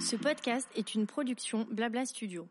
[0.00, 2.48] Ce podcast est une production Blabla Studio.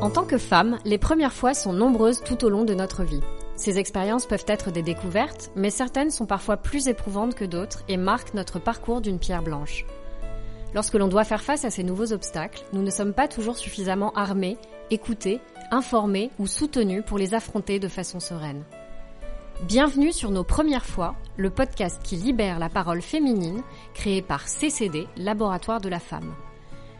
[0.00, 3.22] En tant que femme, les premières fois sont nombreuses tout au long de notre vie.
[3.56, 7.96] Ces expériences peuvent être des découvertes, mais certaines sont parfois plus éprouvantes que d'autres et
[7.96, 9.84] marquent notre parcours d'une pierre blanche.
[10.74, 14.12] Lorsque l'on doit faire face à ces nouveaux obstacles, nous ne sommes pas toujours suffisamment
[14.12, 14.58] armés,
[14.90, 15.40] écoutés,
[15.70, 18.64] informés ou soutenus pour les affronter de façon sereine.
[19.62, 23.62] Bienvenue sur Nos Premières Fois, le podcast qui libère la parole féminine,
[23.94, 26.34] créé par CCD, Laboratoire de la Femme.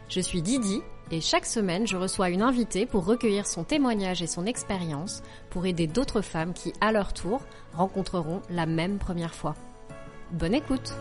[0.09, 4.27] Je suis Didi et chaque semaine je reçois une invitée pour recueillir son témoignage et
[4.27, 7.41] son expérience pour aider d'autres femmes qui, à leur tour,
[7.73, 9.55] rencontreront la même première fois.
[10.31, 10.93] Bonne écoute!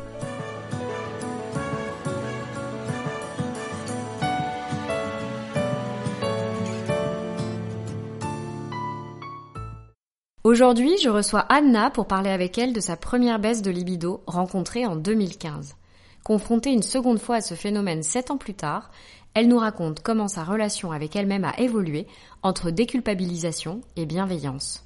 [10.46, 14.86] Aujourd'hui, je reçois Anna pour parler avec elle de sa première baisse de libido rencontrée
[14.86, 15.74] en 2015.
[16.22, 18.92] Confrontée une seconde fois à ce phénomène sept ans plus tard,
[19.34, 22.06] elle nous raconte comment sa relation avec elle-même a évolué
[22.44, 24.84] entre déculpabilisation et bienveillance.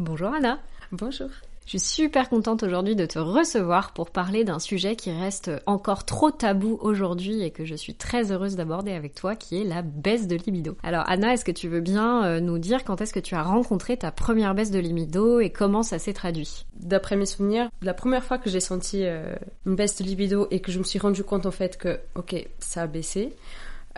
[0.00, 0.58] Bonjour Anna.
[0.90, 1.30] Bonjour.
[1.68, 6.06] Je suis super contente aujourd'hui de te recevoir pour parler d'un sujet qui reste encore
[6.06, 9.82] trop tabou aujourd'hui et que je suis très heureuse d'aborder avec toi, qui est la
[9.82, 10.78] baisse de libido.
[10.82, 13.42] Alors Anna, est-ce que tu veux bien euh, nous dire quand est-ce que tu as
[13.42, 16.64] rencontré ta première baisse de libido et comment ça s'est traduit?
[16.80, 19.34] D'après mes souvenirs, la première fois que j'ai senti euh,
[19.66, 22.48] une baisse de libido et que je me suis rendu compte en fait que, ok,
[22.60, 23.36] ça a baissé,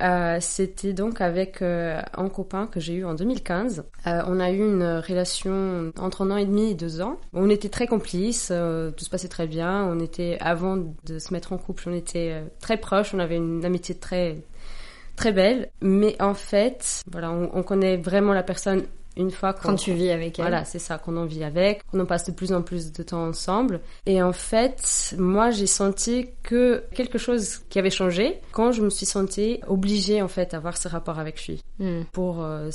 [0.01, 3.84] euh, c'était donc avec euh, un copain que j'ai eu en 2015.
[4.06, 7.19] Euh, on a eu une relation entre un an et demi et deux ans.
[7.33, 9.84] On était très complices, tout se passait très bien.
[9.84, 13.65] On était, avant de se mettre en couple, on était très proches, on avait une
[13.65, 14.37] amitié très
[15.17, 18.84] très belle, mais en fait, voilà, on connaît vraiment la personne
[19.16, 20.44] une fois quand tu vis avec elle.
[20.44, 23.03] Voilà, c'est ça, qu'on en vit avec, qu'on en passe de plus en plus de
[23.03, 23.80] temps ensemble.
[24.06, 28.91] Et en fait, moi, j'ai senti que quelque chose qui avait changé quand je me
[28.91, 31.62] suis sentie obligée, en fait, à avoir ce rapport avec lui.
[31.78, 32.03] Hmm.
[32.12, 32.71] Pour, euh,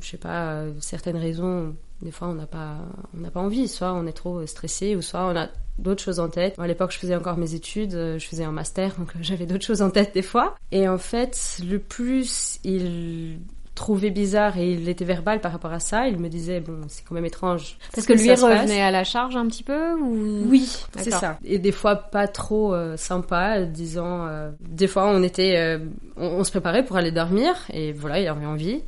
[0.00, 1.74] je sais pas, euh, certaines raisons.
[2.02, 2.76] Des fois, on n'a pas,
[3.14, 3.68] on n'a pas envie.
[3.68, 5.48] Soit on est trop stressé, ou soit on a
[5.80, 6.58] d'autres choses en tête.
[6.58, 9.64] à l'époque, je faisais encore mes études, euh, je faisais un master, donc j'avais d'autres
[9.64, 10.54] choses en tête des fois.
[10.72, 13.40] Et en fait, le plus il
[13.80, 16.06] trouvé bizarre et il était verbal par rapport à ça.
[16.06, 17.78] Il me disait bon, c'est quand même étrange.
[17.94, 20.44] Parce que, lui revenait à la charge un petit peu ou?
[20.48, 21.38] Oui, c'est ça.
[21.44, 25.78] Et des fois pas trop euh, sympa, disant euh, des fois on était euh,
[26.18, 28.82] on, se préparait pour aller dormir et voilà, il avait envie.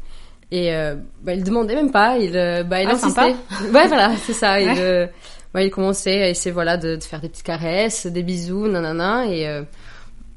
[0.50, 0.70] Et
[1.22, 3.34] bah, il demandait même pas, il bah il ah, insistait.
[3.72, 5.09] ouais, voilà, c'est ça, il
[5.54, 9.62] il commençait à essayer voilà de, de, faire des petites caresses, des bisous, nanana et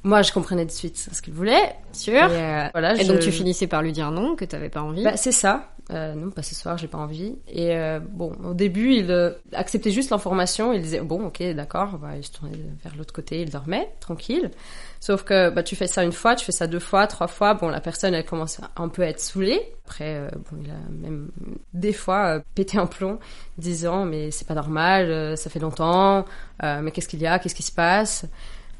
[0.06, 2.14] moi, je comprenais de suite ce qu'il voulait, sûr.
[2.14, 4.84] Et, euh, voilà, et donc tu finissais par lui dire non, que tu t'avais pas
[4.84, 5.04] envie.
[5.04, 5.72] Bah, c'est ça.
[5.92, 7.36] Euh, non, pas ce soir, j'ai pas envie.
[7.48, 10.74] Et euh, bon, au début, il euh, acceptait juste l'information.
[10.74, 11.98] Il disait bon, ok, d'accord.
[12.00, 14.52] Bah, il se tournait vers l'autre côté, il dormait tranquille.
[15.00, 17.54] Sauf que bah, tu fais ça une fois, tu fais ça deux fois, trois fois.
[17.54, 19.62] Bon, la personne, elle commence un peu à être saoulée.
[19.86, 21.30] Après, euh, bon, il a même
[21.74, 23.20] des fois pété un plomb,
[23.60, 26.26] disant mais c'est pas normal, ça fait longtemps.
[26.64, 28.26] mais qu'est-ce qu'il y a Qu'est-ce qui se passe?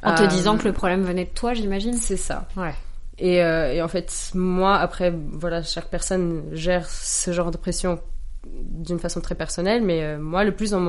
[0.04, 2.48] En te disant que le problème venait de toi, j'imagine C'est ça.
[2.56, 2.74] Ouais.
[3.18, 8.00] Et, euh, et, en fait, moi, après, voilà, chaque personne gère ce genre de pression
[8.46, 10.80] d'une façon très personnelle, mais euh, moi, le plus on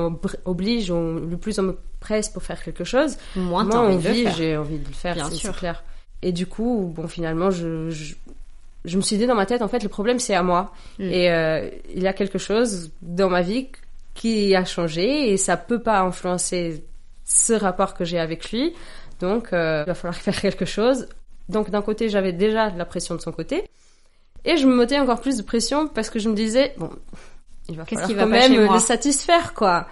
[0.45, 4.77] m'oblige, le plus on me presse pour faire quelque chose, moins moi, envie, j'ai envie
[4.77, 5.55] de le faire, Bien sûr.
[5.55, 5.83] clair.
[6.21, 8.15] Et du coup, bon, finalement, je, je,
[8.85, 10.73] je, me suis dit dans ma tête, en fait, le problème, c'est à moi.
[10.99, 11.03] Hmm.
[11.03, 13.69] Et euh, il y a quelque chose dans ma vie
[14.13, 16.83] qui a changé et ça peut pas influencer
[17.27, 18.73] ce rapport que j'ai avec lui.
[19.19, 21.07] Donc, euh, il va falloir faire quelque chose.
[21.49, 23.63] Donc, d'un côté, j'avais déjà la pression de son côté.
[24.45, 26.89] Et je me mettais encore plus de pression parce que je me disais, bon,
[27.69, 29.87] il va falloir quand même le satisfaire, quoi.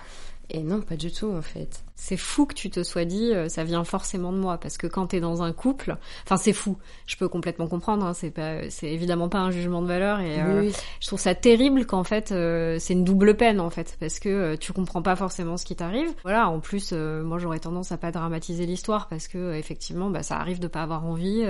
[0.50, 3.48] Et non, pas du tout, en fait c'est fou que tu te sois dit euh,
[3.48, 4.58] ça vient forcément de moi.
[4.58, 5.96] Parce que quand t'es dans un couple
[6.26, 6.78] enfin c'est fou.
[7.08, 10.20] Je peux complètement comprendre hein, c'est pas c'est évidemment pas un jugement de valeur.
[10.20, 10.70] Et euh,
[11.00, 13.96] je trouve ça terrible qu'en fait euh, c'est une double peine en fait.
[14.00, 16.10] Parce que tu comprends pas forcément ce qui t'arrive.
[16.24, 19.08] Voilà en plus moi j'aurais tendance à pas dramatiser l'histoire.
[19.08, 21.44] Parce que effectivement bah ça arrive de pas avoir envie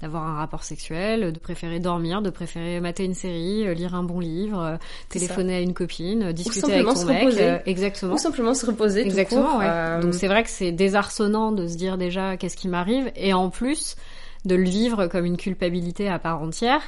[0.00, 4.18] d'avoir un rapport sexuel de préférer dormir de préférer mater une série lire un bon
[4.18, 8.14] livre téléphoner à une copine discuter avec ton mec exactement.
[8.14, 9.89] Ou simplement se reposer exactement ouais.
[9.98, 13.50] Donc c'est vrai que c'est désarçonnant de se dire déjà qu'est-ce qui m'arrive et en
[13.50, 13.96] plus
[14.44, 16.82] de le vivre comme une culpabilité à part entière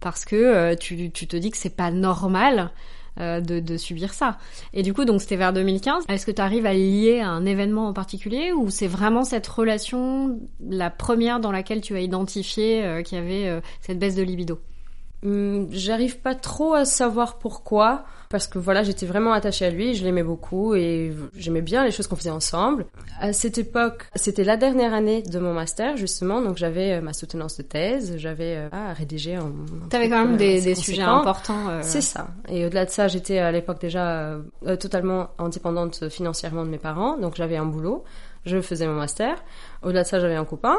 [0.00, 2.70] parce que euh, tu, tu, te dis que c'est pas normal
[3.20, 4.38] euh, de, subir ça.
[4.72, 6.04] Et du coup, donc c'était vers 2015.
[6.08, 9.46] Est-ce que tu arrives à lier à un événement en particulier ou c'est vraiment cette
[9.46, 14.22] relation, la première dans laquelle tu as identifié euh, qu'il y avait cette baisse de
[14.22, 14.58] libido?
[15.24, 20.02] J'arrive pas trop à savoir pourquoi, parce que voilà, j'étais vraiment attachée à lui, je
[20.04, 22.86] l'aimais beaucoup et j'aimais bien les choses qu'on faisait ensemble.
[23.20, 27.12] À cette époque, c'était la dernière année de mon master justement, donc j'avais euh, ma
[27.12, 29.52] soutenance de thèse, j'avais euh, à rédiger un.
[29.90, 31.68] T'avais quand même euh, des, sujets importants.
[31.68, 32.28] euh, C'est ça.
[32.48, 34.08] Et au-delà de ça, j'étais à l'époque déjà
[34.66, 38.02] euh, totalement indépendante financièrement de mes parents, donc j'avais un boulot,
[38.44, 39.36] je faisais mon master.
[39.84, 40.78] Au-delà de ça, j'avais un copain.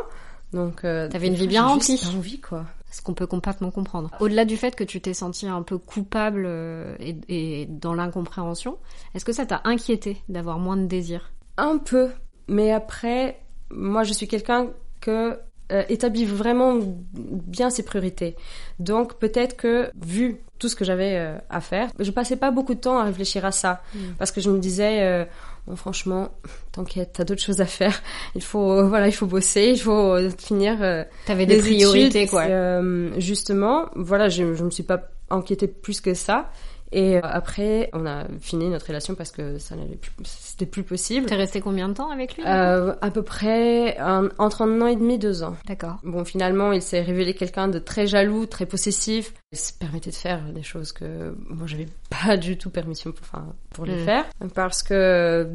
[0.52, 2.00] Donc, euh, T'avais une vie bien remplie.
[2.16, 2.66] envie, quoi.
[2.94, 4.12] Ce qu'on peut complètement comprendre.
[4.20, 8.78] Au-delà du fait que tu t'es senti un peu coupable euh, et, et dans l'incompréhension,
[9.16, 12.12] est-ce que ça t'a inquiété d'avoir moins de désir Un peu,
[12.48, 13.40] mais après,
[13.72, 14.68] moi, je suis quelqu'un
[15.02, 15.40] que
[15.72, 16.78] euh, établit vraiment
[17.14, 18.36] bien ses priorités.
[18.80, 22.76] Donc, peut-être que vu tout ce que j'avais euh, à faire, je passais pas beaucoup
[22.76, 23.82] de temps à réfléchir à ça,
[24.20, 25.26] parce que je me disais, euh,
[25.68, 26.30] bon, franchement,
[26.72, 28.02] t'inquiète, t'as d'autres choses à faire.
[28.36, 30.78] Il faut, euh, voilà, il faut bosser, il faut euh, finir.
[30.82, 32.44] euh, T'avais des priorités, études, quoi.
[32.46, 36.50] euh, justement, voilà, je, je me suis pas inquiétée plus que ça.
[36.96, 40.84] Et euh, après, on a fini notre relation parce que ça n'allait plus, c'était plus
[40.84, 41.26] possible.
[41.26, 44.86] T'es resté combien de temps avec lui Euh, à peu près un- entre un an
[44.86, 45.56] et demi, deux ans.
[45.66, 45.96] D'accord.
[46.04, 49.34] Bon, finalement, il s'est révélé quelqu'un de très jaloux, très possessif.
[49.54, 53.46] Se permettait de faire des choses que moi, j'avais pas du tout permission pour, enfin,
[53.72, 54.06] pour les Mm.
[54.06, 54.26] faire.
[54.56, 55.48] Parce que,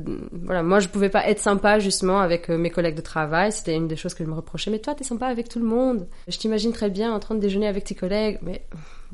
[0.44, 3.50] voilà, moi, je pouvais pas être sympa, justement, avec euh, mes collègues de travail.
[3.52, 4.70] C'était une des choses que je me reprochais.
[4.70, 6.06] Mais toi, t'es sympa avec tout le monde.
[6.28, 8.38] Je t'imagine très bien en train de déjeuner avec tes collègues.
[8.42, 8.62] Mais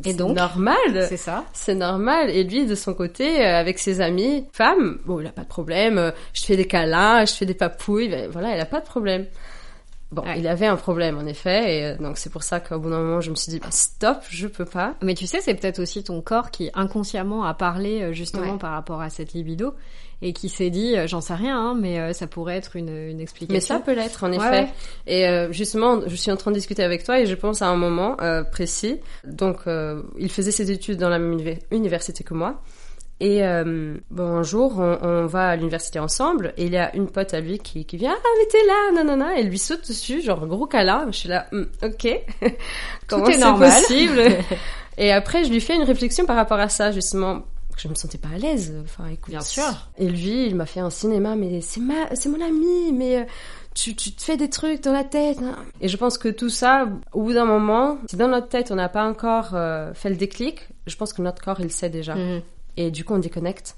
[0.04, 1.06] Et donc normal.
[1.08, 1.44] C'est ça.
[1.52, 2.28] C'est normal.
[2.30, 5.48] Et lui, de son côté, euh, avec ses amis femmes, bon, il a pas de
[5.48, 5.96] problème.
[5.98, 8.08] Euh, Je fais des câlins, je fais des papouilles.
[8.08, 9.24] ben, voilà, il a pas de problème.
[10.14, 10.38] Bon, Ouais.
[10.38, 13.00] il avait un problème en effet, et euh, donc c'est pour ça qu'au bout d'un
[13.00, 14.94] moment, je me suis dit, bah, stop, je peux pas.
[15.02, 18.58] Mais tu sais, c'est peut-être aussi ton corps qui inconsciemment a parlé euh, justement Ouais.
[18.58, 19.74] par rapport à cette libido
[20.22, 23.20] et qui s'est dit, euh, j'en sais rien, hein, mais ça pourrait être une, une
[23.20, 23.54] explication.
[23.54, 24.50] Mais ça peut l'être en Ouais, effet.
[24.50, 24.68] ouais.
[25.08, 27.68] Et euh, justement, je suis en train de discuter avec toi et je pense à
[27.68, 29.00] un moment euh, précis.
[29.24, 32.62] Donc, euh, il faisait ses études dans la même univer- université que moi.
[33.20, 36.94] Et euh, bon, un jour, on, on va à l'université ensemble et il y a
[36.96, 39.58] une pote à lui qui, qui vient, ah mais t'es là, non, et elle lui
[39.58, 41.06] saute dessus, genre gros câlin.
[41.12, 42.08] Je suis là, Hum, ok,
[43.06, 44.20] comment est c'est possible
[44.98, 47.40] Et après, je lui fais une réflexion par rapport à ça, justement.
[47.74, 48.74] que Je me sentais pas à l'aise.
[48.84, 49.30] Enfin, écoute.
[49.30, 49.88] Bien sûr.
[49.98, 53.24] Et lui, il m'a fait un cinéma, mais c'est ma, c'est mon ami, mais euh,
[53.74, 55.38] tu, tu te fais des trucs dans la tête.
[55.42, 55.56] hein.
[55.80, 58.76] Et je pense que tout ça, au bout d'un moment, si dans notre tête on
[58.76, 62.14] n'a pas encore euh, fait le déclic, je pense que notre corps il sait déjà.
[62.14, 62.42] Mhm.
[62.76, 63.76] Et du coup, on déconnecte.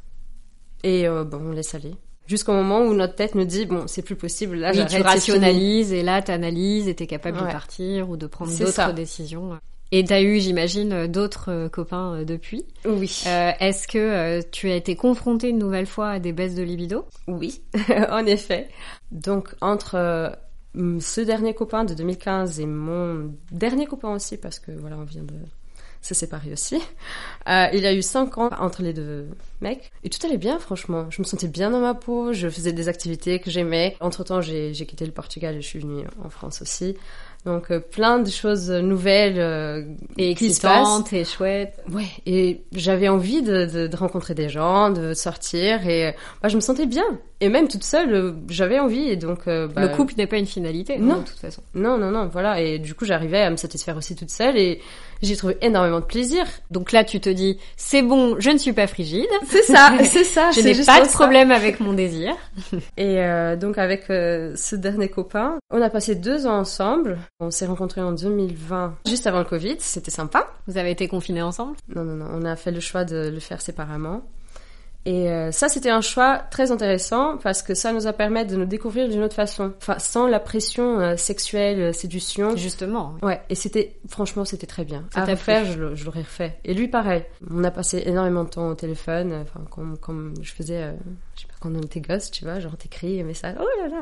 [0.83, 1.95] Et euh, bon, on laisse aller.
[2.27, 5.93] Jusqu'au moment où notre tête nous dit, bon, c'est plus possible, là, Oui, tu rationalises
[5.93, 9.59] et là t'analyses et t'es capable de partir ou de prendre d'autres décisions.
[9.93, 12.65] Et t'as eu, j'imagine, euh, d'autres euh, copains depuis.
[12.85, 13.23] Oui.
[13.27, 16.63] Euh, Est-ce que euh, tu as été confrontée une nouvelle fois à des baisses de
[16.65, 17.05] libido?
[17.29, 17.63] Oui,
[18.11, 18.69] en effet.
[19.13, 20.37] Donc, entre
[20.75, 25.23] ce dernier copain de 2015 et mon dernier copain aussi, parce que voilà, on vient
[25.23, 25.35] de
[26.03, 26.77] se séparer aussi,
[27.49, 29.29] euh, il y a eu cinq ans entre les deux
[29.61, 29.93] mecs.
[30.05, 31.07] Et tout allait bien, franchement.
[31.11, 33.97] Je me sentais bien dans ma peau, je faisais des activités que j'aimais.
[34.01, 36.97] Entre-temps, j'ai quitté le Portugal et je suis venue en France aussi.
[37.47, 39.83] Donc, euh, plein de choses nouvelles euh,
[40.19, 40.81] Et qui se passent.
[40.81, 41.75] excitante et chouette.
[41.93, 46.13] Ouais, et j'avais envie de, de, de rencontrer des gens, de sortir, et euh,
[46.43, 47.05] bah, je me sentais bien.
[47.41, 49.41] Et même toute seule, euh, j'avais envie, et donc...
[49.47, 51.19] euh, bah, Le couple n'est pas une finalité, Non.
[51.19, 51.63] de toute façon.
[51.75, 52.61] Non, non, non, voilà.
[52.61, 54.81] Et du coup, j'arrivais à me satisfaire aussi toute seule, et
[55.23, 56.45] j'ai trouvé énormément de plaisir.
[56.71, 59.29] Donc là, tu te dis, c'est bon, je ne suis pas frigide.
[59.47, 60.51] C'est ça, c'est ça.
[60.51, 61.13] Je n'ai pas de ça.
[61.13, 62.33] problème avec mon désir.
[62.97, 67.19] Et euh, donc, avec euh, ce dernier copain, on a passé deux ans ensemble.
[67.39, 70.49] On s'est rencontrés en 2020, juste avant le Covid, c'était sympa.
[70.67, 71.77] Vous avez été confinés ensemble?
[71.95, 74.23] Non, non, non, on a fait le choix de le faire séparément.
[75.05, 78.57] Et euh, ça, c'était un choix très intéressant parce que ça nous a permis de
[78.57, 79.75] nous découvrir d'une autre façon.
[79.77, 82.57] Enfin, sans la pression euh, sexuelle, euh, séduction.
[82.57, 83.17] Justement.
[83.23, 85.05] Ouais, et c'était, franchement, c'était très bien.
[85.13, 86.59] Ça à refaire, je, je l'aurais refait.
[86.65, 87.23] Et lui, pareil.
[87.51, 90.93] On a passé énormément de temps au téléphone, enfin, comme, comme je faisais, euh,
[91.37, 93.89] je sais pas, quand on était gosse, tu vois, genre t'écris un message, oh là
[93.89, 94.01] là.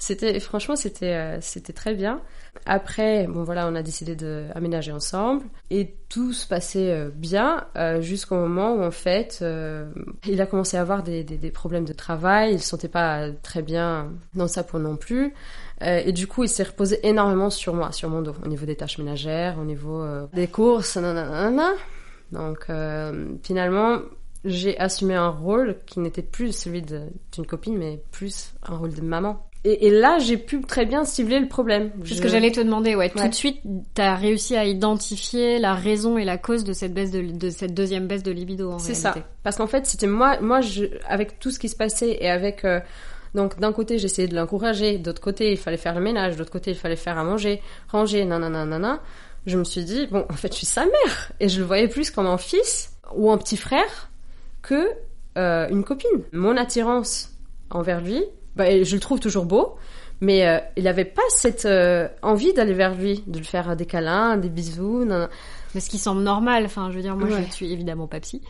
[0.00, 2.20] C'était, franchement, c'était, euh, c'était très bien.
[2.66, 8.00] Après, bon voilà, on a décidé d'aménager ensemble et tout se passait euh, bien euh,
[8.00, 9.90] jusqu'au moment où en fait, euh,
[10.26, 13.30] il a commencé à avoir des, des, des problèmes de travail, il se sentait pas
[13.42, 15.34] très bien dans sa peau non plus.
[15.82, 18.66] Euh, et du coup, il s'est reposé énormément sur moi, sur mon dos, au niveau
[18.66, 21.72] des tâches ménagères, au niveau des courses, nanana.
[22.32, 22.66] Donc
[23.42, 23.98] finalement,
[24.44, 28.94] j'ai assumé un rôle qui n'était plus celui de- d'une copine, mais plus un rôle
[28.94, 29.44] de maman.
[29.64, 31.90] Et, et là, j'ai pu très bien cibler le problème.
[32.04, 33.10] C'est ce que j'allais te demander, ouais.
[33.10, 33.28] Tout Ouais.
[33.28, 33.60] de suite,
[33.94, 37.74] t'as réussi à identifier la raison et la cause de cette baisse de, de cette
[37.74, 39.14] deuxième baisse de libido, en C'est ça.
[39.42, 42.64] Parce qu'en fait, c'était moi, moi, je, avec tout ce qui se passait et avec,
[42.64, 42.80] euh,
[43.34, 46.70] donc d'un côté, j'essayais de l'encourager, d'autre côté, il fallait faire le ménage, d'autre côté,
[46.70, 49.00] il fallait faire à manger, ranger, nanana, nanana.
[49.46, 51.32] je me suis dit, bon, en fait, je suis sa mère.
[51.40, 54.10] Et je le voyais plus comme un fils ou un petit frère
[54.62, 54.88] que
[55.36, 56.22] euh, une copine.
[56.32, 57.32] Mon attirance
[57.70, 58.22] envers lui,
[58.58, 59.76] bah, je le trouve toujours beau,
[60.20, 63.86] mais euh, il n'avait pas cette euh, envie d'aller vers lui, de lui faire des
[63.86, 65.06] câlins, des bisous.
[65.74, 68.18] Mais ce qui semble normal, enfin, je veux dire, moi, je je suis évidemment pas
[68.18, 68.42] psy,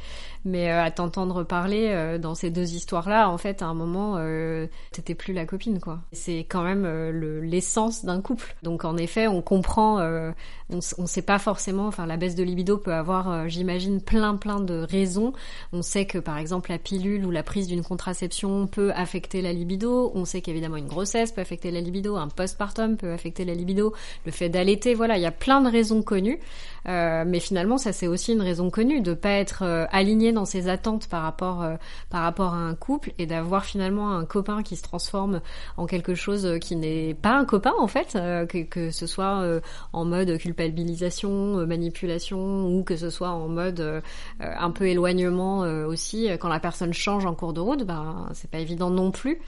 [0.45, 4.15] mais euh, à t'entendre parler euh, dans ces deux histoires-là, en fait, à un moment,
[4.19, 6.01] euh, t'étais plus la copine, quoi.
[6.13, 6.87] C'est quand même
[7.43, 8.55] l'essence d'un couple.
[8.63, 10.01] Donc, en effet, on comprend,
[10.71, 14.61] on, on sait pas forcément, enfin, la baisse de libido peut avoir, j'imagine, plein, plein
[14.61, 15.33] de raisons.
[15.73, 19.53] On sait que, par exemple, la pilule ou la prise d'une contraception peut affecter la
[19.53, 20.13] libido.
[20.15, 23.93] On sait qu'évidemment, une grossesse peut affecter la libido, un postpartum peut affecter la libido,
[24.25, 26.39] le fait d'allaiter, voilà, il y a plein de raisons connues.
[26.87, 31.09] mais finalement, ça c'est aussi une raison connue de pas être aligné dans ses attentes
[31.09, 31.77] par rapport euh,
[32.11, 35.41] par rapport à un couple et d'avoir finalement un copain qui se transforme
[35.77, 39.41] en quelque chose qui n'est pas un copain en fait, euh, que, que ce soit
[39.41, 39.61] euh,
[39.93, 44.03] en mode culpabilisation, manipulation ou que ce soit en mode
[44.41, 48.59] un peu éloignement aussi quand la personne change en cours de route, ben c'est pas
[48.59, 49.41] évident non plus.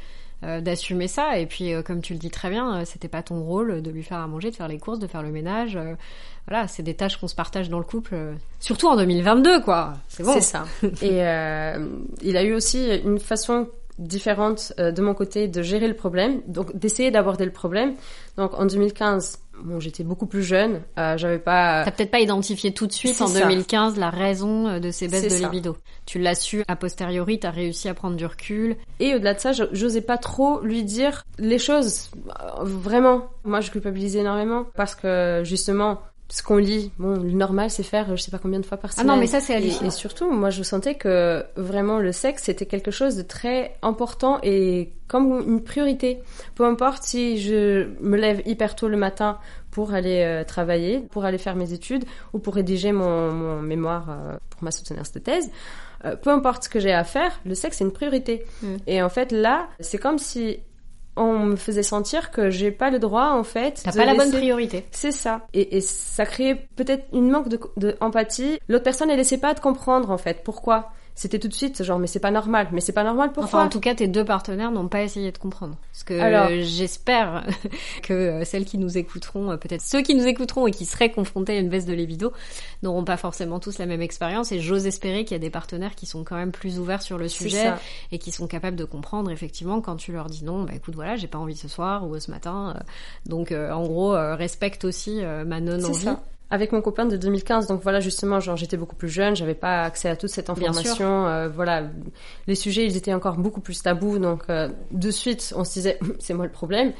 [0.42, 3.90] D'assumer ça et puis comme tu le dis très bien c'était pas ton rôle de
[3.90, 5.78] lui faire à manger de faire les courses de faire le ménage
[6.50, 9.94] voilà, c'est des tâches qu'on se partage dans le couple, euh, surtout en 2022, quoi.
[10.08, 10.34] C'est bon.
[10.34, 10.64] C'est ça.
[11.02, 11.86] Et euh,
[12.22, 13.68] il a eu aussi une façon
[13.98, 17.94] différente euh, de mon côté de gérer le problème, donc d'essayer d'aborder le problème.
[18.36, 21.82] Donc en 2015, bon, j'étais beaucoup plus jeune, euh, j'avais pas.
[21.84, 25.44] T'as peut-être pas identifié tout de suite en 2015 la raison de ces baisses de
[25.44, 25.76] libido.
[26.06, 28.76] Tu l'as su a posteriori, t'as réussi à prendre du recul.
[28.98, 32.10] Et au-delà de ça, j'osais pas trop lui dire les choses.
[32.62, 37.82] Vraiment, moi je culpabilisais énormément parce que justement ce qu'on lit, bon, le normal, c'est
[37.82, 39.10] faire je sais pas combien de fois par semaine.
[39.10, 39.84] Ah non, mais ça, c'est hallucinant.
[39.84, 43.76] Et, et, surtout, moi, je sentais que vraiment le sexe, c'était quelque chose de très
[43.82, 46.20] important et comme une priorité.
[46.54, 49.38] Peu importe si je me lève hyper tôt le matin
[49.72, 54.06] pour aller euh, travailler, pour aller faire mes études ou pour rédiger mon, mon mémoire
[54.10, 55.50] euh, pour ma soutenance de thèse.
[56.04, 58.44] Euh, peu importe ce que j'ai à faire, le sexe, c'est une priorité.
[58.62, 58.76] Mm.
[58.86, 60.60] Et en fait, là, c'est comme si
[61.20, 63.80] on me faisait sentir que j'ai pas le droit en fait.
[63.84, 64.86] T'as pas la bonne priorité.
[64.90, 65.46] C'est ça.
[65.52, 68.58] Et, et ça créait peut-être une manque de, de empathie.
[68.68, 71.98] L'autre personne elle laissait pas de comprendre en fait pourquoi c'était tout de suite genre
[71.98, 72.68] mais c'est pas normal.
[72.72, 75.30] Mais c'est pas normal pourquoi enfin en tout cas tes deux partenaires n'ont pas essayé
[75.30, 75.76] de comprendre.
[75.92, 76.48] Parce que Alors...
[76.62, 77.46] j'espère
[78.02, 81.10] que euh, celles qui nous écouteront euh, peut-être ceux qui nous écouteront et qui seraient
[81.10, 82.32] confrontés à une baisse de libido
[82.82, 84.50] n'auront pas forcément tous la même expérience.
[84.50, 87.18] Et j'ose espérer qu'il y a des partenaires qui sont quand même plus ouverts sur
[87.18, 87.70] le sujet
[88.12, 91.16] et qui sont capables de comprendre effectivement quand tu leur dis non bah écoute voilà
[91.16, 92.76] j'ai pas envie ce soir ou ce matin.
[92.76, 92.80] Euh,
[93.26, 96.08] donc en gros respecte aussi ma non envie
[96.50, 97.66] avec mon copain de 2015.
[97.68, 101.26] Donc voilà, justement, genre j'étais beaucoup plus jeune, j'avais pas accès à toute cette information.
[101.26, 101.84] Euh, voilà,
[102.46, 104.18] les sujets ils étaient encore beaucoup plus tabous.
[104.18, 106.92] Donc euh, de suite, on se disait c'est moi le problème.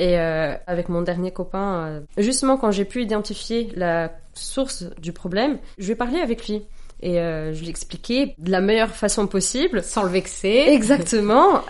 [0.00, 5.58] Et euh, avec mon dernier copain, justement quand j'ai pu identifier la source du problème,
[5.78, 6.66] je vais parler avec lui.
[7.00, 9.84] Et je lui expliquer de la meilleure façon possible.
[9.84, 10.66] Sans le vexer.
[10.68, 11.62] Exactement.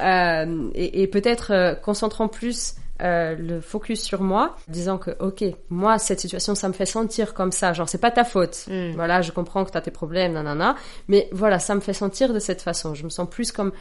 [0.74, 6.20] et, et peut-être concentrant plus euh, le focus sur moi, disant que ok, moi cette
[6.20, 8.66] situation ça me fait sentir comme ça, genre c'est pas ta faute.
[8.68, 8.92] Mm.
[8.92, 10.76] Voilà, je comprends que t'as tes problèmes, nanana,
[11.06, 12.94] mais voilà, ça me fait sentir de cette façon.
[12.94, 13.72] Je me sens plus comme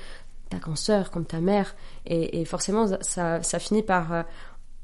[0.49, 4.23] ta grand-sœur, comme ta mère, et, et forcément ça, ça finit par euh,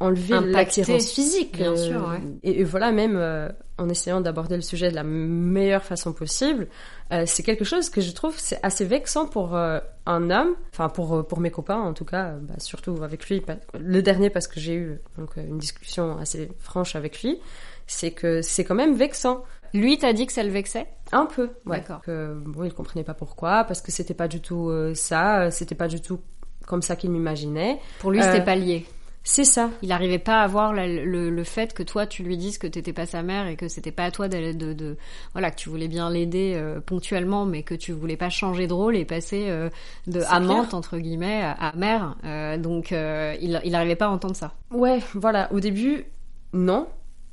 [0.03, 1.57] enlever l'attirance physique.
[1.57, 5.83] Bien sûr, euh, et, voilà, même euh, en essayant d'aborder le sujet de la meilleure
[5.83, 6.67] façon possible,
[7.11, 11.25] euh, c'est quelque chose que je trouve c'est assez vexant pour un homme, enfin pour
[11.25, 13.41] pour mes copains en tout cas, bah, surtout avec lui.
[13.79, 17.39] Le dernier parce que j'ai eu donc une discussion assez franche avec lui,
[17.87, 19.43] c'est que c'est quand même vexant.
[19.73, 20.85] Lui, t'as dit que ça le vexait?
[21.11, 21.77] Un peu, ouais.
[21.77, 22.01] D'accord.
[22.01, 25.87] Que, bon, il comprenait pas pourquoi, parce que c'était pas du tout ça, c'était pas
[25.87, 26.19] du tout
[26.67, 27.79] comme ça qu'il m'imaginait.
[27.99, 28.85] Pour lui, c'était pas lié.
[29.25, 29.69] C'est ça.
[29.81, 32.91] Il n'arrivait pas à voir le, le, fait que toi tu lui dises que t'étais
[32.91, 34.97] pas sa mère et que c'était pas à toi de, de, de,
[35.31, 38.73] voilà que tu voulais bien l'aider euh, ponctuellement mais que tu voulais pas changer de
[38.73, 39.69] rôle et passer euh,
[40.07, 42.17] de amante entre guillemets à, mère.
[42.25, 44.51] Euh, donc il il n'arrivait pas à entendre ça.
[44.71, 45.51] Ouais, voilà.
[45.53, 46.05] Au début,
[46.51, 46.87] non.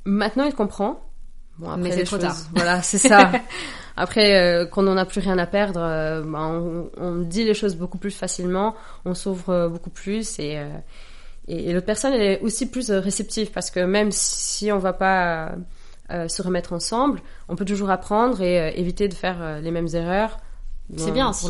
[0.05, 1.01] Maintenant il comprend.
[1.57, 2.35] Bon, après, mais c'est trop tard.
[2.55, 3.31] Voilà, c'est ça.
[3.97, 7.97] Après, quand on n'a plus rien à perdre, ben, on, on, dit les choses beaucoup
[7.97, 10.57] plus facilement, on s'ouvre beaucoup plus et
[11.47, 14.93] et, l'autre personne, elle est aussi plus euh, réceptive parce que même si on va
[14.93, 15.53] pas
[16.11, 19.89] euh, se remettre ensemble, on peut toujours apprendre et euh, éviter de faire les mêmes
[19.93, 20.39] erreurs.
[20.97, 21.47] C'est bien si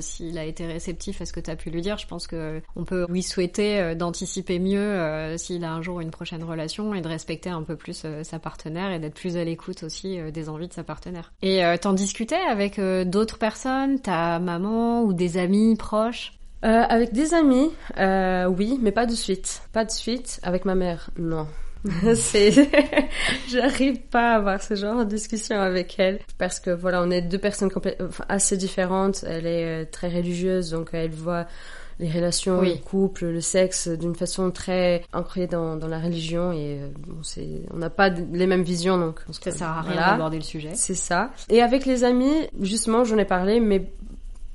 [0.00, 1.98] s'il a été réceptif à ce que tu as pu lui dire.
[1.98, 6.42] Je pense que on peut lui souhaiter d'anticiper mieux s'il a un jour une prochaine
[6.42, 10.18] relation et de respecter un peu plus sa partenaire et d'être plus à l'écoute aussi
[10.32, 11.30] des envies de sa partenaire.
[11.42, 16.37] Et t'en discutais avec d'autres personnes, ta maman ou des amis proches?
[16.64, 19.62] Euh, avec des amis, euh, oui, mais pas de suite.
[19.72, 20.40] Pas de suite.
[20.42, 21.46] Avec ma mère, non.
[22.16, 22.50] c'est,
[23.48, 27.22] j'arrive pas à avoir ce genre de discussion avec elle parce que voilà, on est
[27.22, 27.70] deux personnes
[28.28, 29.24] assez différentes.
[29.26, 31.46] Elle est euh, très religieuse, donc elle voit
[31.98, 36.78] les relations, le couple, le sexe d'une façon très ancrée dans, dans la religion et
[36.80, 39.20] euh, bon, c'est, on n'a pas les mêmes visions donc.
[39.30, 40.70] Ça sert à rien d'aborder le sujet.
[40.74, 41.30] C'est ça.
[41.48, 43.90] Et avec les amis, justement, j'en ai parlé, mais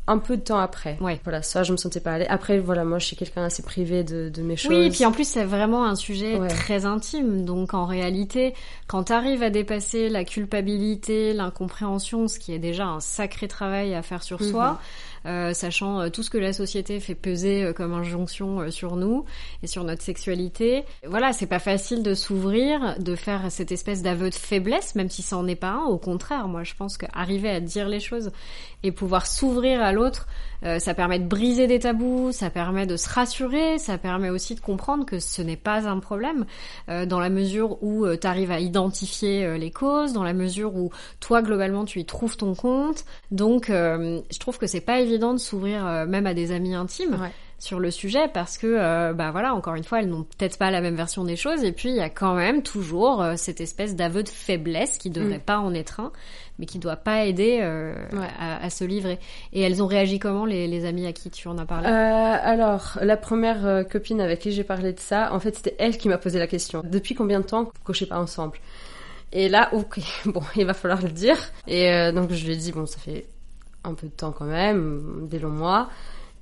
[0.06, 0.98] un peu de temps après.
[1.00, 1.20] Ouais.
[1.24, 2.26] Voilà, ça, je me sentais pas aller.
[2.28, 4.72] Après, voilà, moi, je suis quelqu'un assez privé de, de mes choses.
[4.72, 7.46] Oui, et puis en plus, c'est vraiment un sujet très intime.
[7.46, 8.54] Donc, en réalité,
[8.88, 13.96] quand tu arrives à dépasser la culpabilité, l'incompréhension, ce qui est déjà un sacré travail
[13.96, 14.78] à faire sur soi, mhm.
[14.78, 19.26] Euh, sachant euh, tout ce que la société fait peser euh, comme injonction sur nous
[19.62, 20.84] et sur notre sexualité.
[21.06, 25.22] Voilà, c'est pas facile de s'ouvrir, de faire cette espèce d'aveu de faiblesse, même si
[25.22, 25.86] ça en est pas un.
[25.86, 28.32] Au contraire, moi, je pense qu'arriver à dire les choses
[28.84, 30.28] et pouvoir s'ouvrir à l'autre,
[30.80, 34.60] ça permet de briser des tabous, ça permet de se rassurer, ça permet aussi de
[34.60, 36.46] comprendre que ce n'est pas un problème,
[36.88, 41.42] dans la mesure où tu arrives à identifier les causes, dans la mesure où toi,
[41.42, 43.06] globalement, tu y trouves ton compte.
[43.32, 47.18] Donc, je trouve que c'est pas évident de s'ouvrir euh, même à des amis intimes.
[47.60, 50.70] sur le sujet parce que euh, bah voilà encore une fois elles n'ont peut-être pas
[50.70, 53.62] la même version des choses et puis il y a quand même toujours euh, cette
[53.62, 55.46] espèce d'aveu de faiblesse qui devrait mm.
[55.46, 56.12] pas en être un
[56.60, 57.60] mais qui doit pas aider
[58.40, 59.20] à, se livrer.
[59.54, 61.88] Et elles ont réagi comment les, les amis à qui tu en as parlé?
[61.88, 66.10] Alors la première copine avec qui j'ai parlé de ça en fait c'était elle qui
[66.10, 66.84] m'a posé la question.
[66.86, 68.58] Depuis combien de temps vous cochez pas ensemble?
[69.32, 71.38] Et là, ok, bon, il va falloir le dire.
[71.68, 73.26] Et donc je lui ai dit, bon, ça fait
[73.84, 75.90] un peu de temps quand même, des longs mois.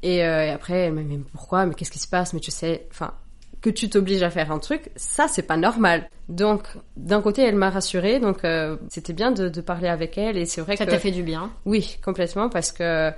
[0.03, 1.65] Et, euh, et après, elle m'a dit, mais pourquoi?
[1.65, 2.33] Mais qu'est-ce qui se passe?
[2.33, 3.13] Mais tu sais, enfin,
[3.61, 6.09] que tu t'obliges à faire un truc, ça, c'est pas normal.
[6.29, 6.63] Donc,
[6.97, 10.45] d'un côté, elle m'a rassurée, donc euh, c'était bien de, de, parler avec elle, et
[10.45, 10.91] c'est vrai ça que...
[10.91, 13.11] Ça t'a fait du bien Oui, complètement, parce que,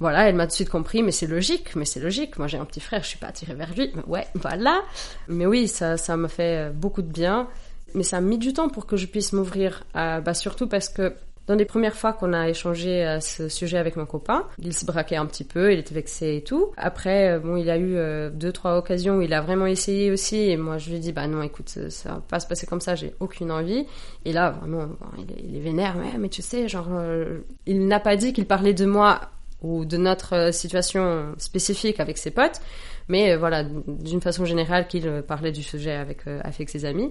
[0.00, 2.38] voilà, elle m'a tout de suite compris, mais c'est logique, mais c'est logique.
[2.38, 4.82] Moi, j'ai un petit frère, je suis pas attirée vers lui, mais ouais, voilà.
[5.28, 7.48] Mais oui, ça, ça m'a fait beaucoup de bien.
[7.94, 11.14] Mais ça a mis du temps pour que je puisse m'ouvrir, bah, surtout parce que
[11.48, 14.84] dans les premières fois qu'on a échangé à ce sujet avec mon copain, il se
[14.84, 16.72] braquait un petit peu, il était vexé et tout.
[16.76, 20.10] Après, euh, bon, il a eu euh, deux, trois occasions où il a vraiment essayé
[20.10, 22.66] aussi, et moi je lui ai dit, bah non, écoute, ça va pas se passer
[22.66, 23.86] comme ça, j'ai aucune envie.
[24.26, 28.16] Et là, vraiment, il, est, vénère, mais, mais tu sais, genre, euh, il n'a pas
[28.16, 29.20] dit qu'il parlait de moi
[29.62, 32.60] ou de notre situation spécifique avec ses potes,
[33.08, 37.10] mais voilà, d'une façon générale qu'il parlait du sujet avec, avec ses amis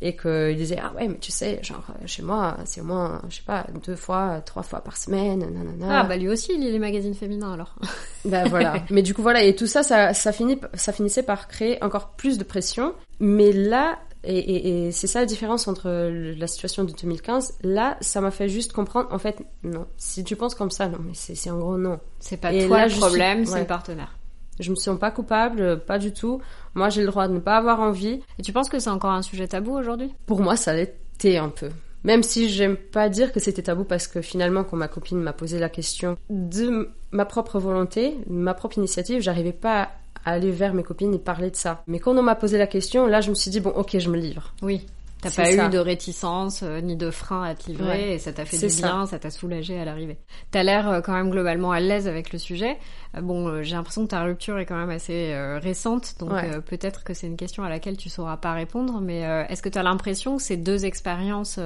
[0.00, 3.20] et qu'il disait ah ouais mais tu sais genre euh, chez moi c'est au moins
[3.28, 6.00] je sais pas deux fois trois fois par semaine nanana.
[6.00, 7.74] ah bah lui aussi il lit les magazines féminins alors.
[8.24, 8.82] Ben voilà.
[8.90, 12.10] Mais du coup voilà et tout ça ça ça finit ça finissait par créer encore
[12.10, 12.94] plus de pression.
[13.20, 17.96] Mais là et, et, et c'est ça la différence entre la situation de 2015 là
[18.00, 19.86] ça m'a fait juste comprendre en fait non.
[19.96, 22.00] Si tu penses comme ça non mais c'est en gros non.
[22.18, 24.17] C'est pas toi le problème c'est le partenaire
[24.60, 26.40] je me sens pas coupable, pas du tout.
[26.74, 28.20] Moi, j'ai le droit de ne pas avoir envie.
[28.38, 30.12] Et tu penses que c'est encore un sujet tabou aujourd'hui?
[30.26, 31.68] Pour moi, ça l'était un peu.
[32.04, 35.32] Même si j'aime pas dire que c'était tabou parce que finalement, quand ma copine m'a
[35.32, 39.90] posé la question de ma propre volonté, ma propre initiative, j'arrivais pas
[40.24, 41.82] à aller vers mes copines et parler de ça.
[41.86, 44.10] Mais quand on m'a posé la question, là, je me suis dit, bon, ok, je
[44.10, 44.54] me livre.
[44.62, 44.86] Oui.
[45.20, 48.44] T'as pas eu de réticence euh, ni de frein à te livrer et ça t'a
[48.44, 50.18] fait du bien, ça t'a soulagé à l'arrivée.
[50.52, 52.76] T'as l'air euh, quand même globalement à l'aise avec le sujet.
[53.16, 56.30] Euh, bon, j'ai l'impression que ta rupture est quand même assez récente, donc
[56.66, 59.00] peut-être que c'est une question à laquelle tu sauras pas répondre.
[59.00, 61.58] Mais est-ce que tu as l'impression que ces deux expériences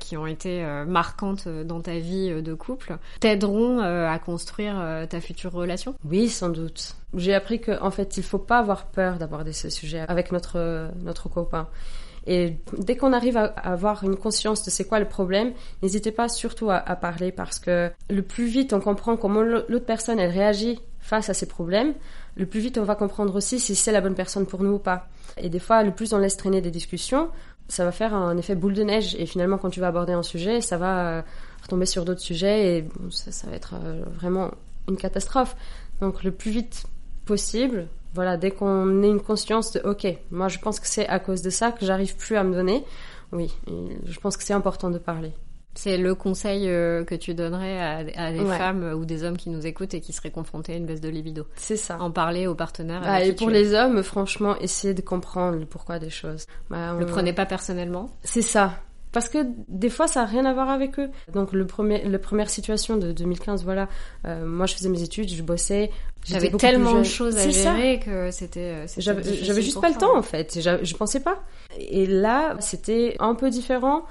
[0.00, 5.94] qui ont été marquantes dans ta vie de couple t'aideront à construire ta future relation?
[6.04, 6.96] Oui, sans doute.
[7.14, 10.90] J'ai appris qu'en en fait, il faut pas avoir peur d'aborder ce sujet avec notre
[11.02, 11.68] notre copain.
[12.26, 15.52] Et dès qu'on arrive à avoir une conscience de c'est quoi le problème,
[15.82, 20.18] n'hésitez pas surtout à, parler parce que le plus vite on comprend comment l'autre personne
[20.18, 21.94] elle réagit face à ces problèmes,
[22.36, 24.78] le plus vite on va comprendre aussi si c'est la bonne personne pour nous ou
[24.78, 25.08] pas.
[25.36, 27.30] Et des fois, le plus on laisse traîner des discussions,
[27.68, 29.14] ça va faire un effet boule de neige.
[29.18, 31.22] Et finalement, quand tu vas aborder un sujet, ça va euh,
[31.62, 34.50] retomber sur d'autres sujets et ça, ça va être euh, vraiment
[34.88, 35.56] une catastrophe.
[36.00, 36.84] Donc le plus vite
[37.24, 41.18] possible, voilà, dès qu'on ait une conscience de OK, moi je pense que c'est à
[41.18, 42.84] cause de ça que j'arrive plus à me donner.
[43.32, 43.54] Oui,
[44.06, 45.32] je pense que c'est important de parler.
[45.74, 47.80] C'est le conseil euh, que tu donnerais
[48.16, 50.86] à, des femmes ou des hommes qui nous écoutent et qui seraient confrontés à une
[50.86, 51.46] baisse de libido?
[51.54, 52.00] C'est ça.
[52.00, 53.02] En parler aux partenaires.
[53.04, 56.46] Ah, et pour les hommes, franchement, essayer de comprendre le pourquoi des choses.
[56.68, 58.10] Bah, Le prenez pas personnellement?
[58.24, 58.80] C'est ça.
[59.12, 61.08] Parce que des fois, ça n'a rien à voir avec eux.
[61.32, 63.88] Donc, le premier, la première situation de 2015, voilà,
[64.26, 65.90] euh, moi je faisais mes études, je bossais.
[66.24, 68.84] J'avais tellement de choses à gérer que c'était.
[68.84, 70.58] Euh, j'avais juste pas le temps en fait.
[70.60, 71.42] Je pensais pas.
[71.78, 74.04] Et là, c'était un peu différent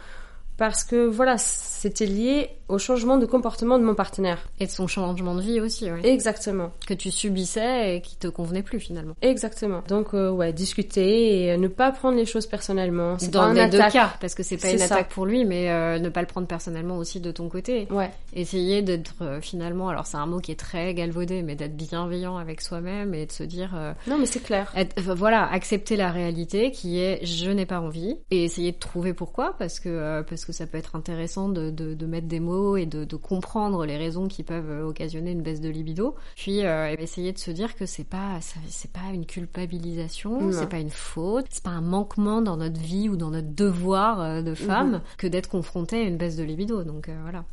[0.58, 4.50] parce que voilà, c'était lié au changement de comportement de mon partenaire.
[4.60, 6.02] Et de son changement de vie aussi, oui.
[6.04, 6.72] Exactement.
[6.86, 9.14] Que tu subissais et qui te convenait plus finalement.
[9.22, 9.84] Exactement.
[9.88, 13.18] Donc euh, ouais, discuter et ne pas prendre les choses personnellement.
[13.32, 16.10] Dans les deux cas, parce que c'est pas une attaque pour lui, mais euh, ne
[16.10, 17.88] pas le prendre personnellement aussi de ton côté.
[17.90, 18.12] Ouais.
[18.34, 22.38] Essayer d'être euh, finalement, alors c'est un mot qui est très galvaudé, mais d'être bienveillant
[22.38, 23.76] avec soi-même et de se dire.
[24.08, 24.74] non mais c'est clair.
[24.98, 29.56] voilà, accepter la réalité qui est je n'ai pas envie et essayer de trouver pourquoi,
[29.58, 32.86] parce que parce que ça peut être intéressant de, de, de mettre des mots et
[32.86, 36.16] de, de, comprendre les raisons qui peuvent euh, occasionner une baisse de libido.
[36.36, 40.80] Puis euh, essayer de se dire que c'est pas c'est pas une culpabilisation, c'est pas
[40.80, 44.54] une faute, c'est pas un manquement dans notre vie ou dans notre devoir euh, de
[44.54, 45.02] femme mhm.
[45.18, 46.84] que d'être confronté à une baisse de libido.
[46.84, 47.44] Donc voilà.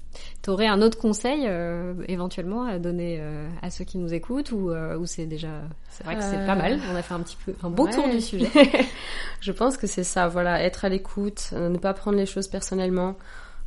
[0.42, 1.48] T'aurais un autre conseil
[2.06, 3.20] éventuellement à donner
[3.62, 5.48] à ceux qui nous écoutent ou, ou c'est déjà
[5.90, 6.78] c'est vrai que c'est pas mal.
[6.92, 8.48] On a fait un petit peu un beau tour du sujet.
[9.40, 10.28] Je pense que c'est ça.
[10.28, 12.83] Voilà, être à l'écoute, ne pas prendre les choses personnellement.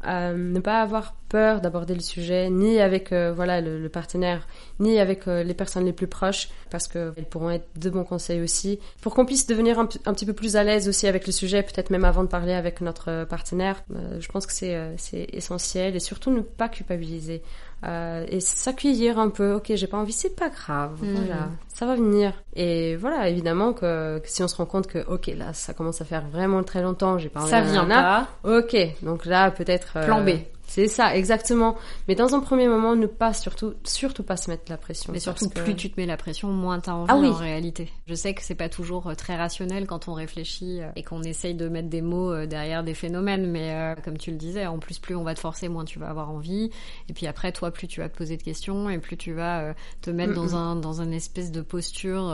[0.06, 4.48] Euh, ne pas avoir peur d'aborder le sujet, ni avec euh, voilà le, partenaire,
[4.80, 8.42] ni avec euh, les personnes les plus proches, parce qu'elles pourront être de bons conseils
[8.42, 11.34] aussi, pour qu'on puisse devenir un, un, petit peu plus à l'aise aussi avec le
[11.34, 13.84] sujet, peut-être même avant de parler avec notre partenaire.
[14.20, 17.42] je pense que c'est c'est essentiel et surtout ne pas culpabiliser.
[17.86, 19.54] Euh, et s'accueillir un peu.
[19.54, 20.98] Ok, j'ai pas envie, c'est pas grave.
[21.02, 21.16] Mhm.
[21.16, 22.34] Voilà, ça va venir.
[22.56, 26.06] Et voilà, évidemment que, si on se rend compte que ok, là, ça commence à
[26.06, 27.50] faire vraiment très longtemps, j'ai pas envie.
[27.50, 28.28] Ça vient pas.
[28.44, 30.00] Ok, donc là, peut-être.
[30.06, 30.30] Plan B.
[30.68, 31.76] C'est ça, exactement.
[32.08, 35.14] Mais dans un premier moment, ne pas surtout, surtout pas se mettre la pression.
[35.14, 37.90] Mais surtout, plus tu te mets la pression, moins t'as envie ah en réalité.
[38.06, 41.24] Je sais que c'est pas toujours euh, très rationnel quand on réfléchit euh, et qu'on
[41.24, 44.78] essaye de mettre des mots euh, derrière des phénomènes, mais comme tu le disais, en
[44.78, 46.70] plus, plus on va te forcer, moins tu vas avoir envie.
[47.10, 49.74] Et puis après, toi, plus tu vas te poser de questions et plus tu vas
[50.02, 52.34] te mettre dans un dans une espèce de posture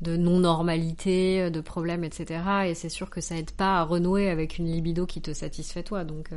[0.00, 2.40] de non-normalité, de problème, etc.
[2.66, 5.82] Et c'est sûr que ça aide pas à renouer avec une libido qui te satisfait
[5.82, 6.04] toi.
[6.04, 6.30] Donc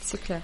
[0.00, 0.42] c'est clair.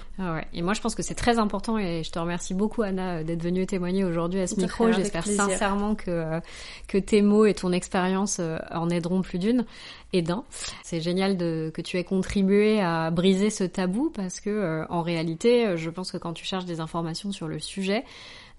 [0.53, 3.43] Et moi, je pense que c'est très important et je te remercie beaucoup, Anna, d'être
[3.43, 4.91] venue témoigner aujourd'hui à ce micro.
[4.93, 6.41] J'espère sincèrement que, euh,
[6.89, 9.65] que tes mots et ton expérience euh, en aideront plus d'une
[10.13, 10.45] et d'un.
[10.83, 15.03] C'est génial de, que tu aies contribué à briser ce tabou parce que, euh, en
[15.03, 18.05] réalité, je pense que quand tu cherches des informations sur le sujet,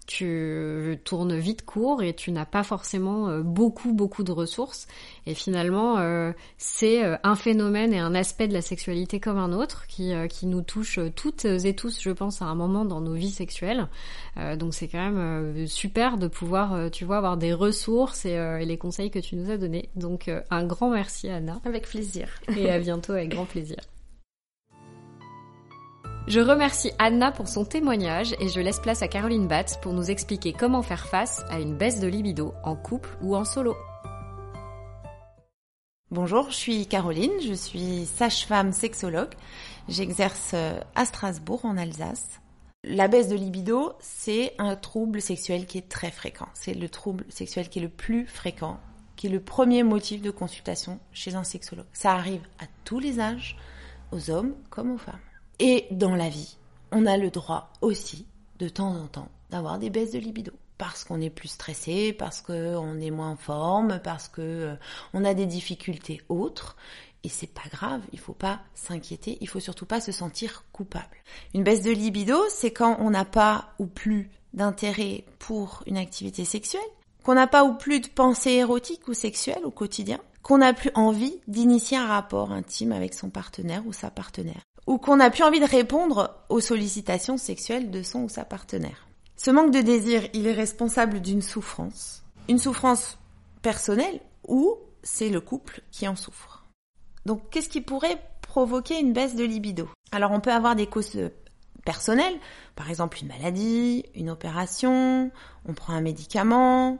[0.06, 4.88] tu tournes vite court et tu n'as pas forcément euh, beaucoup beaucoup de ressources.
[5.26, 9.52] Et finalement euh, c'est euh, un phénomène et un aspect de la sexualité comme un
[9.52, 13.14] autre qui, qui nous touche toutes et tous je pense à un moment dans nos
[13.14, 13.88] vies sexuelles.
[14.58, 18.78] Donc c'est quand même super de pouvoir tu vois avoir des ressources et, et, les
[18.78, 19.90] conseils que tu nous as donnés.
[19.96, 21.62] Donc un grand merci Anna.
[21.66, 22.28] Avec plaisir.
[22.58, 23.78] Et à bientôt avec grand plaisir
[26.28, 30.10] je remercie Anna pour son témoignage et je laisse place à Caroline Batz pour nous
[30.10, 33.76] expliquer comment faire face à une baisse de libido en couple ou en solo.
[36.10, 39.34] Bonjour, je suis Caroline, je suis sage-femme sexologue.
[39.88, 42.42] J'exerce euh, à Strasbourg en Alsace.
[42.84, 46.48] La baisse de libido, c'est un trouble sexuel qui est très fréquent.
[46.54, 48.80] C'est le trouble sexuel qui est le plus fréquent,
[49.16, 51.86] qui est le premier motif de consultation chez un sexologue.
[51.94, 53.58] Ça arrive à tous les âges,
[54.12, 55.20] aux hommes comme aux femmes.
[55.60, 56.58] Et dans la vie,
[56.92, 58.26] on a le droit aussi,
[58.60, 60.52] de temps en temps, d'avoir des baisses de libido.
[60.78, 64.76] Parce qu'on est plus stressé, parce qu'on est moins en forme, parce que euh,
[65.14, 66.76] on a des difficultés autres.
[67.24, 71.16] Et c'est pas grave, il faut pas s'inquiéter, il faut surtout pas se sentir coupable.
[71.54, 76.46] Une baisse de libido, c'est quand on n'a pas ou plus d'intérêt pour une activité
[76.46, 76.82] sexuelle,
[77.24, 80.92] qu'on n'a pas ou plus de pensée érotique ou sexuelle au quotidien, qu'on n'a plus
[80.94, 85.44] envie d'initier un rapport intime avec son partenaire ou sa partenaire ou qu'on n'a plus
[85.44, 89.08] envie de répondre aux sollicitations sexuelles de son ou sa partenaire.
[89.36, 92.24] Ce manque de désir, il est responsable d'une souffrance.
[92.48, 93.18] Une souffrance
[93.62, 96.66] personnelle ou c'est le couple qui en souffre.
[97.26, 99.90] Donc qu'est-ce qui pourrait provoquer une baisse de libido?
[100.12, 101.18] Alors on peut avoir des causes
[101.84, 102.38] personnelles,
[102.76, 105.32] par exemple une maladie, une opération,
[105.68, 107.00] on prend un médicament,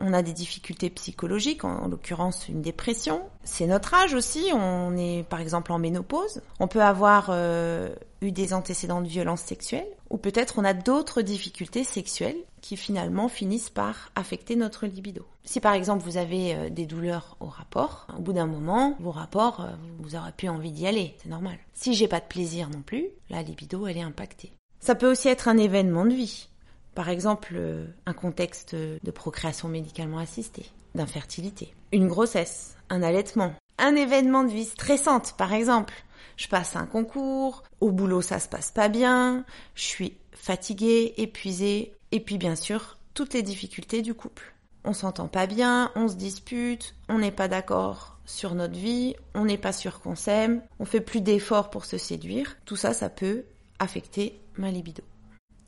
[0.00, 3.22] on a des difficultés psychologiques, en, l'occurrence une dépression.
[3.44, 6.42] C'est notre âge aussi, on est par exemple en ménopause.
[6.58, 11.22] On peut avoir euh, eu des antécédents de violences sexuelles, ou peut-être on a d'autres
[11.22, 15.26] difficultés sexuelles qui finalement finissent par affecter notre libido.
[15.44, 19.10] Si par exemple vous avez euh, des douleurs au rapport, au bout d'un moment, vos
[19.10, 21.58] rapports, euh, vous aurez plus envie d'y aller, c'est normal.
[21.72, 24.52] Si j'ai pas de plaisir non plus, la libido elle est impactée.
[24.80, 26.48] Ça peut aussi être un événement de vie.
[26.94, 33.94] Par exemple, euh, un contexte de procréation médicalement assistée, d'infertilité, une grossesse, un allaitement, un
[33.94, 35.94] événement de vie stressante, par exemple.
[36.36, 41.92] Je passe un concours, au boulot ça se passe pas bien, je suis fatiguée, épuisée,
[42.12, 44.54] et puis bien sûr, toutes les difficultés du couple.
[44.84, 49.44] on s'entend pas bien, on se dispute, on n'est pas d'accord sur notre vie, on
[49.44, 52.56] n'est pas sûr qu'on s'aime, on fait plus d'efforts pour se séduire.
[52.64, 53.44] Tout ça, ça peut
[53.78, 55.02] affecter ma libido.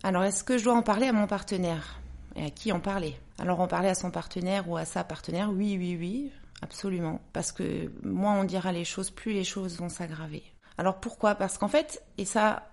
[0.04, 2.00] Alors, est-ce que je dois en parler à mon partenaire
[2.34, 3.16] Et à qui en parler?
[3.38, 7.20] Alors, en parler à son partenaire ou à sa partenaire Oui, oui, oui, absolument.
[7.32, 10.42] Parce que moins on dira les choses, plus les choses vont s'aggraver.
[10.76, 11.36] Alors pourquoi?
[11.36, 12.68] Parce qu'en fait, et ça,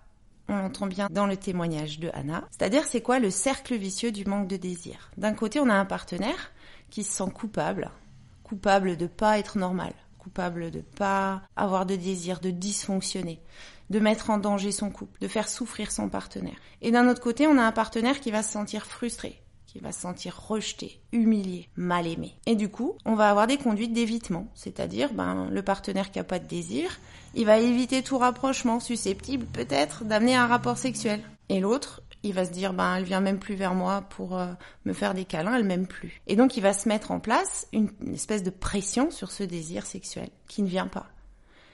[0.48, 4.26] on l'entend bien dans le témoignage de Anna, c'est-à-dire c'est quoi le cercle vicieux du
[4.26, 5.12] manque de désir?
[5.18, 6.52] D'un côté, on a un partenaire
[6.90, 7.92] qui se sent coupable,
[8.44, 13.40] coupable de pas être normal, coupable de pas avoir de désir, de dysfonctionner,
[13.90, 16.58] de mettre en danger son couple, de faire souffrir son partenaire.
[16.82, 19.92] Et d'un autre côté, on a un partenaire qui va se sentir frustré, qui va
[19.92, 22.36] se sentir rejeté, humilié, mal aimé.
[22.46, 26.24] Et du coup, on va avoir des conduites d'évitement, c'est-à-dire ben, le partenaire qui n'a
[26.24, 27.00] pas de désir,
[27.36, 31.22] il va éviter tout rapprochement susceptible peut-être d'amener un rapport sexuel.
[31.50, 34.48] Et l'autre, il va se dire ben elle vient même plus vers moi pour euh,
[34.86, 36.22] me faire des câlins, elle m'aime plus.
[36.28, 39.86] Et donc il va se mettre en place une espèce de pression sur ce désir
[39.86, 41.08] sexuel qui ne vient pas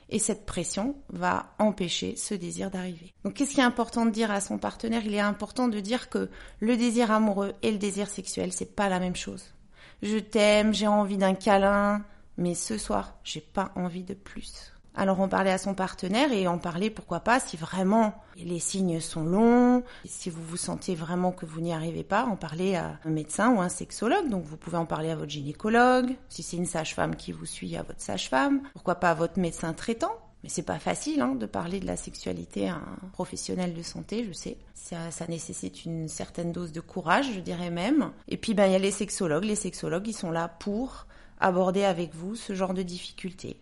[0.09, 3.13] et cette pression va empêcher ce désir d'arriver.
[3.23, 5.05] Donc qu'est-ce qui est important de dire à son partenaire?
[5.05, 8.89] Il est important de dire que le désir amoureux et le désir sexuel, c'est pas
[8.89, 9.53] la même chose.
[10.01, 12.03] Je t'aime, j'ai envie d'un câlin,
[12.37, 14.74] mais ce soir, j'ai pas envie de plus.
[14.97, 19.01] Alors on parlait à son partenaire et en parlait pourquoi pas si vraiment les signes
[19.01, 22.97] sont longs, si vous vous sentez vraiment que vous n'y arrivez pas, en parler à
[23.03, 24.29] un médecin ou un sexologue.
[24.29, 27.75] Donc vous pouvez en parler à votre gynécologue, si c'est une sage-femme qui vous suit
[27.75, 30.13] à votre sage-femme, pourquoi pas à votre médecin traitant.
[30.43, 34.23] Mais c'est pas facile hein, de parler de la sexualité à un professionnel de santé,
[34.27, 34.57] je sais.
[34.75, 38.11] Ça, ça, nécessite une certaine dose de courage, je dirais même.
[38.27, 39.45] Et puis ben il y a les sexologues.
[39.45, 41.07] Les sexologues, ils sont là pour
[41.39, 43.57] aborder avec vous ce genre de difficultés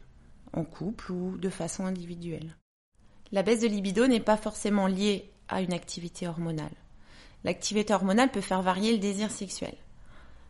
[0.54, 2.56] en couple ou de façon individuelle.
[3.32, 6.72] La baisse de libido n'est pas forcément liée à une activité hormonale.
[7.44, 9.76] L'activité hormonale peut faire varier le désir sexuel.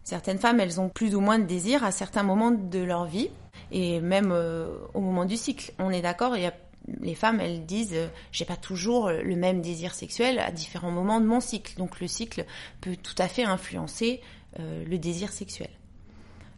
[0.03, 3.29] Certaines femmes, elles ont plus ou moins de désir à certains moments de leur vie
[3.71, 5.71] et même euh, au moment du cycle.
[5.79, 6.35] On est d'accord,
[6.99, 11.21] les femmes, elles disent, euh, j'ai pas toujours le même désir sexuel à différents moments
[11.21, 11.77] de mon cycle.
[11.77, 12.45] Donc le cycle
[12.81, 14.21] peut tout à fait influencer
[14.59, 15.69] euh, le désir sexuel.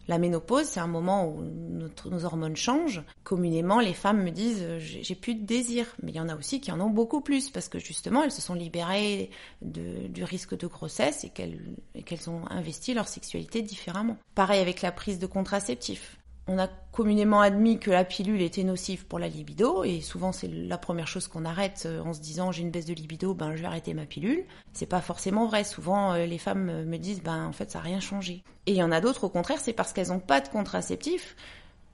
[0.08, 3.04] La ménopause, c'est un moment où nos hormones changent.
[3.24, 6.36] Communément, les femmes me disent euh, j'ai plus de désir, mais il y en a
[6.36, 9.30] aussi qui en ont beaucoup plus parce que justement elles se sont libérées
[9.62, 14.18] du risque de grossesse et qu'elles ont investi leur sexualité différemment.
[14.36, 19.06] Pareil avec la prise de contraceptifs on a communément admis que la pilule était nocive
[19.06, 22.52] pour la libido et souvent c'est la première chose qu'on arrête euh, en se disant
[22.52, 24.44] j'ai une baisse de libido, ben je vais arrêter ma pilule.
[24.74, 25.64] C'est pas forcément vrai.
[25.64, 28.44] Souvent euh, les femmes me disent ben en fait ça n'a rien changé.
[28.68, 31.36] Et il y en a d'autres au contraire, c'est parce qu'elles n'ont pas de contraceptif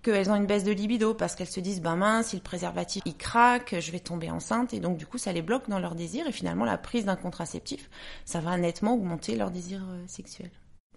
[0.01, 3.03] qu'elles ont une baisse de libido parce qu'elles se disent ben mince si le préservatif
[3.05, 5.95] il craque, je vais tomber enceinte et donc du coup ça les bloque dans leur
[5.95, 7.89] désir et finalement la prise d'un contraceptif
[8.25, 10.49] ça va nettement augmenter leur désir euh, sexuel.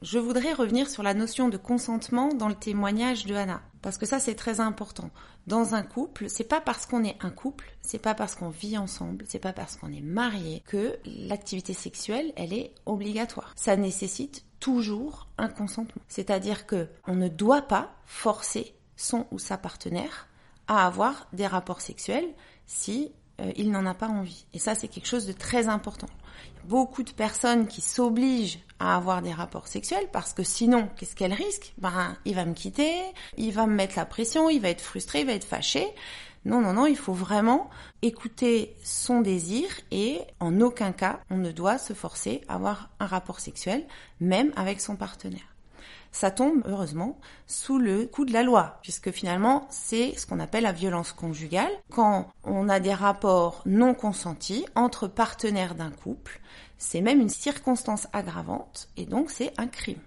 [0.05, 4.05] Je voudrais revenir sur la notion de consentement dans le témoignage de Anna, parce que
[4.05, 5.09] ça c'est très important.
[5.47, 8.77] Dans un couple, c'est pas parce qu'on est un couple, c'est pas parce qu'on vit
[8.77, 13.55] ensemble, c'est pas parce qu'on est marié que l'activité sexuelle, elle est obligatoire.
[13.57, 16.03] Ça nécessite toujours un consentement.
[16.07, 20.29] C'est-à-dire que on ne doit pas forcer son ou sa partenaire
[20.69, 22.29] à avoir des rapports sexuels
[22.67, 24.45] si euh, il n'en a pas envie.
[24.53, 26.09] Et ça c'est quelque chose de très important
[26.67, 31.33] beaucoup de personnes qui s'obligent à avoir des rapports sexuels parce que sinon, qu'est-ce qu'elles
[31.33, 31.73] risquent?
[31.79, 32.93] Ben, il va me quitter,
[33.37, 35.87] il va me mettre la pression, il va être frustré, il va être fâché.
[36.45, 37.71] Non, non, non, il faut vraiment
[38.03, 43.07] écouter son désir et en aucun cas on ne doit se forcer à avoir un
[43.07, 43.87] rapport sexuel,
[44.21, 45.54] même avec son partenaire
[46.15, 50.63] ça tombe, heureusement, sous le coup de la loi, puisque finalement, c'est ce qu'on appelle
[50.63, 56.41] la violence conjugale, quand on a des rapports non consentis entre partenaires d'un couple,
[56.79, 59.99] c'est même une circonstance aggravante, et donc c'est un crime.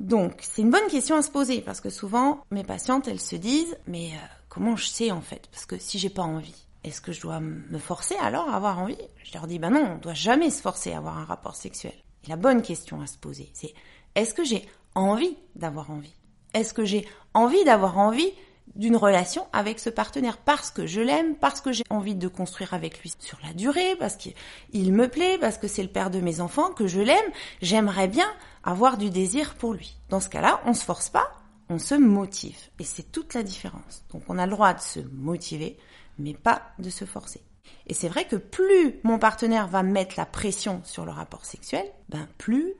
[0.00, 3.36] Donc, c'est une bonne question à se poser, parce que souvent, mes patientes, elles se
[3.36, 5.48] disent, mais euh, comment je sais en fait?
[5.50, 8.80] Parce que si j'ai pas envie, est-ce que je dois me forcer alors à avoir
[8.80, 8.98] envie?
[9.22, 11.94] Je leur dis, ben non, on doit jamais se forcer à avoir un rapport sexuel.
[12.24, 13.72] Et la bonne question à se poser, c'est,
[14.14, 16.14] est-ce que j'ai envie d'avoir envie
[16.52, 18.32] Est-ce que j'ai envie d'avoir envie
[18.76, 22.74] d'une relation avec ce partenaire parce que je l'aime, parce que j'ai envie de construire
[22.74, 26.20] avec lui sur la durée, parce qu'il me plaît, parce que c'est le père de
[26.20, 27.30] mes enfants, que je l'aime,
[27.62, 28.26] j'aimerais bien
[28.64, 29.96] avoir du désir pour lui.
[30.08, 31.30] Dans ce cas-là, on se force pas,
[31.68, 32.58] on se motive.
[32.78, 34.04] Et c'est toute la différence.
[34.12, 35.78] Donc on a le droit de se motiver,
[36.18, 37.42] mais pas de se forcer.
[37.86, 41.84] Et c'est vrai que plus mon partenaire va mettre la pression sur le rapport sexuel,
[42.08, 42.74] ben plus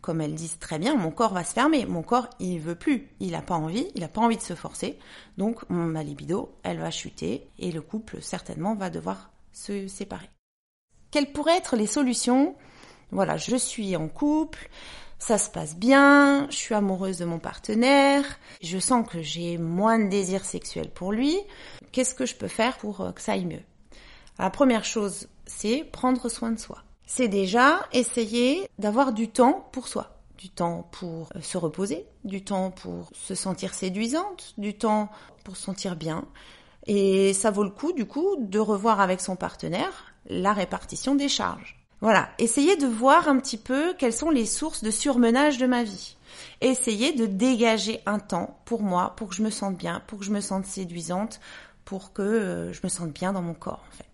[0.00, 1.86] comme elles disent très bien, mon corps va se fermer.
[1.86, 3.08] Mon corps, il veut plus.
[3.20, 4.98] Il n'a pas envie, il n'a pas envie de se forcer.
[5.38, 10.30] Donc, ma libido, elle va chuter et le couple, certainement, va devoir se séparer.
[11.10, 12.56] Quelles pourraient être les solutions?
[13.10, 14.68] Voilà, je suis en couple,
[15.18, 18.24] ça se passe bien, je suis amoureuse de mon partenaire,
[18.62, 21.36] je sens que j'ai moins de désir sexuel pour lui.
[21.90, 23.62] Qu'est-ce que je peux faire pour euh, que ça aille mieux?
[24.38, 26.84] La première chose, c'est prendre soin de soi.
[27.12, 32.42] C'est déjà essayer d'avoir du temps pour soi du temps pour euh, se reposer, du
[32.42, 35.10] temps pour se sentir séduisante, du temps
[35.44, 36.24] pour se sentir bien.
[36.86, 41.28] Et ça vaut le coup, du coup, de revoir avec son partenaire la répartition des
[41.28, 41.84] charges.
[42.00, 45.82] Voilà, essayez de voir un petit peu quelles sont les sources de surmenage de ma
[45.82, 46.16] vie.
[46.60, 50.24] Essayez de dégager un temps pour moi, pour que je me sente bien, pour que
[50.24, 51.40] je me sente séduisante,
[51.84, 54.09] pour que euh, je me sente bien dans mon corps en fait.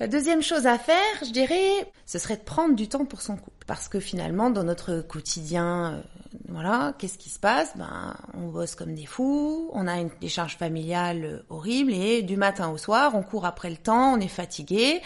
[0.00, 1.70] La deuxième chose à faire, je dirais,
[2.04, 3.64] ce serait de prendre du temps pour son couple.
[3.68, 6.00] Parce que finalement, dans notre quotidien, euh,
[6.48, 7.76] voilà, qu'est-ce qui se passe?
[7.76, 12.22] Ben, on bosse comme des fous, on a une, des charges familiales euh, horribles et
[12.22, 15.00] du matin au soir, on court après le temps, on est fatigué.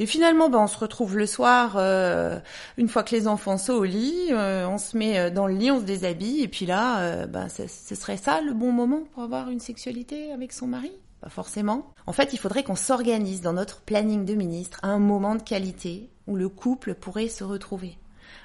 [0.00, 2.38] Et finalement, ben, on se retrouve le soir, euh,
[2.76, 5.80] une fois que les enfants sont au lit, on se met dans le lit, on
[5.80, 9.60] se déshabille, et puis là, ben, ce serait ça le bon moment pour avoir une
[9.60, 10.92] sexualité avec son mari?
[11.20, 11.92] Pas forcément.
[12.06, 15.42] En fait, il faudrait qu'on s'organise dans notre planning de ministre à un moment de
[15.42, 17.98] qualité où le couple pourrait se retrouver.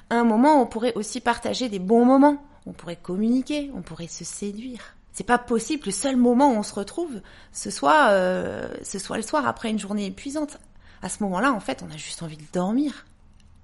[0.09, 2.43] un moment où on pourrait aussi partager des bons moments.
[2.65, 4.95] On pourrait communiquer, on pourrait se séduire.
[5.13, 9.17] C'est pas possible le seul moment où on se retrouve, ce soit, euh, ce soit
[9.17, 10.57] le soir après une journée épuisante.
[11.01, 13.05] À ce moment-là, en fait, on a juste envie de dormir.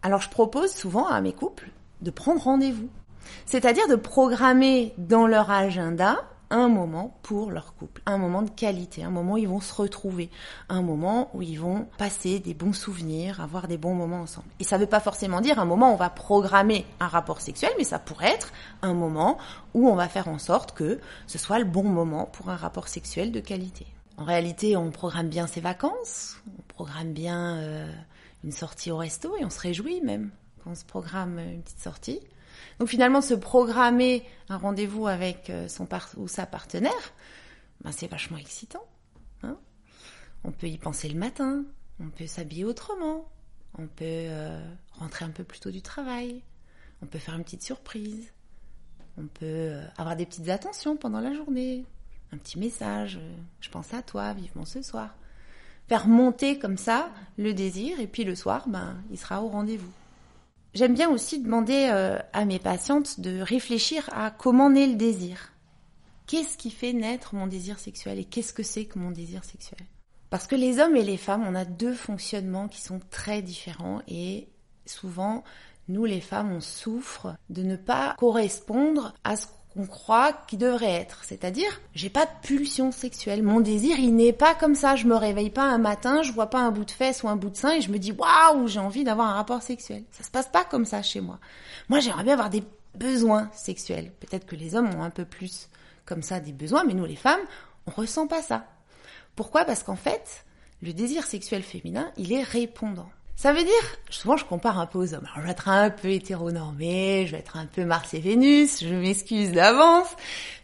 [0.02, 1.70] Alors je propose souvent à mes couples
[2.02, 2.90] de prendre rendez-vous.
[3.46, 9.04] C'est-à-dire de programmer dans leur agenda un moment pour leur couple, un moment de qualité,
[9.04, 10.30] un moment où ils vont se retrouver,
[10.70, 14.48] un moment où ils vont passer des bons souvenirs, avoir des bons moments ensemble.
[14.60, 17.42] Et ça ne veut pas forcément dire un moment où on va programmer un rapport
[17.42, 19.38] sexuel, mais ça pourrait être un moment
[19.74, 22.88] où on va faire en sorte que ce soit le bon moment pour un rapport
[22.88, 23.88] sexuel de qualité.
[24.18, 27.92] En réalité, on programme bien ses vacances, on programme bien euh,
[28.44, 30.32] une sortie au resto et on se réjouit même
[30.64, 32.20] quand on se programme une petite sortie.
[32.80, 35.88] Donc finalement, se programmer un rendez-vous avec euh, son
[36.18, 37.14] ou sa partenaire,
[37.84, 38.86] ben c'est vachement excitant.
[39.44, 39.58] Hein
[40.44, 41.64] on peut y penser le matin,
[42.00, 43.28] on peut s'habiller autrement,
[43.78, 44.60] on peut euh,
[44.94, 46.44] rentrer un peu plus tôt du travail,
[47.02, 48.32] on peut faire une petite surprise,
[49.18, 51.86] on peut euh, avoir des petites attentions pendant la journée,
[52.32, 53.20] un petit message,
[53.62, 55.16] je pense à toi vivement ce soir.
[55.88, 59.92] Faire monter comme ça le désir et puis le soir, ben, il sera au rendez-vous.
[60.78, 65.52] J'aime bien aussi demander euh, à mes patientes de réfléchir à comment naît le désir.
[66.28, 69.80] Qu'est-ce qui fait naître mon désir sexuel et qu'est-ce que c'est que mon désir sexuel?
[70.30, 74.04] Parce que les hommes et les femmes, on a deux fonctionnements qui sont très différents
[74.08, 74.50] et
[74.86, 75.44] souvent,
[75.88, 80.92] nous les femmes, on souffre de ne pas correspondre à ce on croit qu'il devrait
[80.92, 81.24] être.
[81.24, 83.44] C'est-à-dire, j'ai pas de pulsion sexuelle.
[83.44, 84.96] Mon désir, il n'est pas comme ça.
[84.96, 87.36] Je me réveille pas un matin, je vois pas un bout de fesse ou un
[87.36, 90.04] bout de sein et je me dis waouh, j'ai envie d'avoir un rapport sexuel.
[90.12, 91.40] Ça se passe pas comme ça chez moi.
[91.90, 92.64] Moi, j'aimerais bien avoir des
[92.96, 94.12] besoins sexuels.
[94.20, 95.70] Peut-être que les hommes ont un peu plus
[96.06, 97.42] comme ça des besoins, mais nous les femmes,
[97.86, 98.66] on ressent pas ça.
[99.36, 99.66] Pourquoi?
[99.66, 100.46] Parce qu'en fait,
[100.82, 103.10] le désir sexuel féminin, il est répondant.
[103.38, 105.26] Ça veut dire, souvent je compare un peu aux hommes.
[105.26, 108.84] Alors je vais être un peu hétéronormé, je vais être un peu Mars et Vénus,
[108.84, 110.08] je m'excuse d'avance.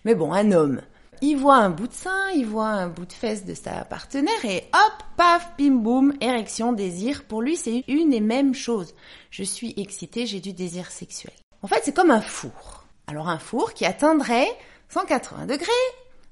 [0.06, 0.82] Mais bon, un homme,
[1.22, 4.44] il voit un bout de sein, il voit un bout de fesse de sa partenaire
[4.44, 7.26] et hop, paf, bim boum, érection, désir.
[7.26, 8.96] Pour lui, c'est une et même chose.
[9.30, 11.36] Je suis excitée, j'ai du désir sexuel.
[11.62, 12.86] En fait, c'est comme un four.
[13.06, 14.50] Alors un four qui atteindrait
[14.90, 15.68] 180 degrés,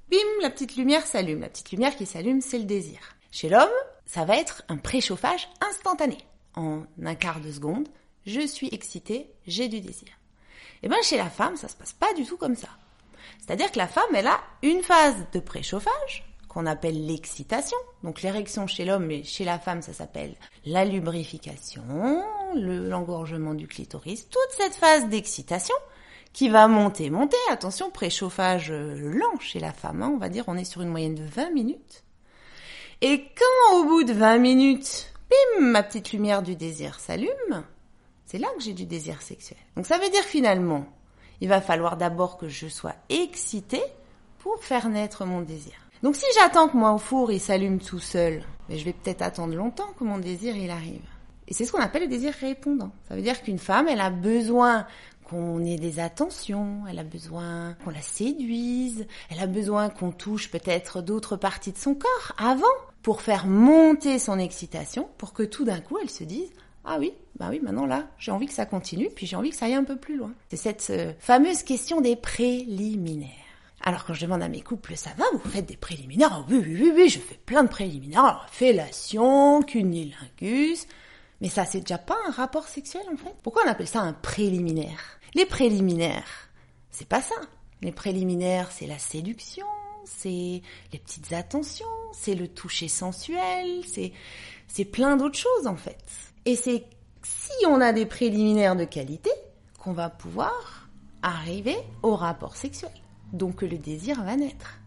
[0.10, 1.42] bim, la petite lumière s'allume.
[1.42, 2.98] La petite lumière qui s'allume, c'est le désir.
[3.30, 3.70] Chez l'homme,
[4.08, 6.18] ça va être un préchauffage instantané
[6.56, 7.88] en un quart de seconde,
[8.26, 10.10] je suis excitée, j'ai du désir.
[10.84, 12.70] Et eh bien chez la femme, ça se passe pas du tout comme ça.
[13.40, 17.78] C'est-à-dire que la femme, elle a une phase de préchauffage qu'on appelle l'excitation.
[18.04, 20.36] Donc l'érection chez l'homme, mais chez la femme, ça s'appelle
[20.66, 22.24] la lubrification,
[22.56, 25.76] l'engorgement du clitoris, toute cette phase d'excitation
[26.34, 27.38] qui va monter, monter.
[27.50, 30.12] Attention, préchauffage euh, lent chez la femme, hein.
[30.14, 32.04] on va dire on est sur une moyenne de 20 minutes.
[33.02, 37.64] Et quand au bout de 20 minutes, bim, ma petite lumière du désir s'allume,
[38.26, 39.60] c'est là que j'ai du désir sexuel.
[39.76, 40.86] Donc ça veut dire finalement,
[41.40, 43.84] il va falloir d'abord que je sois excitée
[44.40, 45.74] pour faire naître mon désir.
[46.04, 49.22] Donc si j'attends que moi au four il s'allume tout seul, mais je vais peut-être
[49.22, 51.06] attendre longtemps que mon désir il arrive.
[51.48, 52.92] Et c'est ce qu'on appelle le désir répondant.
[53.08, 54.88] Ça veut dire qu'une femme, elle a besoin
[55.26, 60.50] qu'on ait des attentions, elle a besoin qu'on la séduise, elle a besoin qu'on touche
[60.50, 62.66] peut-être d'autres parties de son corps avant
[63.02, 66.50] pour faire monter son excitation, pour que tout d'un coup elle se dise
[66.84, 69.56] ah oui, bah oui, maintenant là, j'ai envie que ça continue, puis j'ai envie que
[69.56, 70.34] ça aille un peu plus loin.
[70.50, 73.30] C'est cette euh, fameuse question des préliminaires.
[73.84, 76.30] Alors quand je demande à mes couples, ça va, vous faites des préliminaires?
[76.32, 78.24] Ah, Oui, oui, oui, oui, je fais plein de préliminaires.
[78.26, 80.88] Alors, fellation, cunilingus.
[81.40, 83.36] Mais ça, c'est déjà pas un rapport sexuel en fait?
[83.44, 85.20] Pourquoi on appelle ça un préliminaire?
[85.34, 86.50] Les préliminaires,
[86.92, 87.36] c'est pas ça.
[87.82, 89.66] Les préliminaires, c'est la séduction,
[90.06, 90.62] c'est
[90.94, 94.12] les petites attentions, c'est le toucher sensuel, c'est
[94.68, 96.04] c'est plein d'autres choses en fait.
[96.46, 96.86] Et c'est
[97.24, 99.32] si on a des préliminaires de qualité
[99.80, 100.88] qu'on va pouvoir
[101.22, 102.92] arriver au rapport sexuel.
[103.34, 104.78] Donc le désir va naître.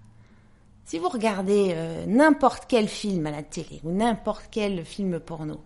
[0.84, 5.62] Si vous regardez euh, n'importe quel film à la télé ou n'importe quel film porno,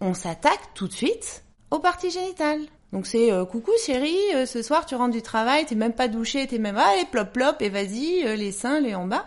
[0.00, 2.62] on s'attaque tout de suite aux parties génitales.
[2.92, 6.08] Donc c'est euh, coucou chérie, euh, ce soir tu rentres du travail, t'es même pas
[6.08, 9.24] douché, t'es même allez plop plop et vas-y les seins les en bas.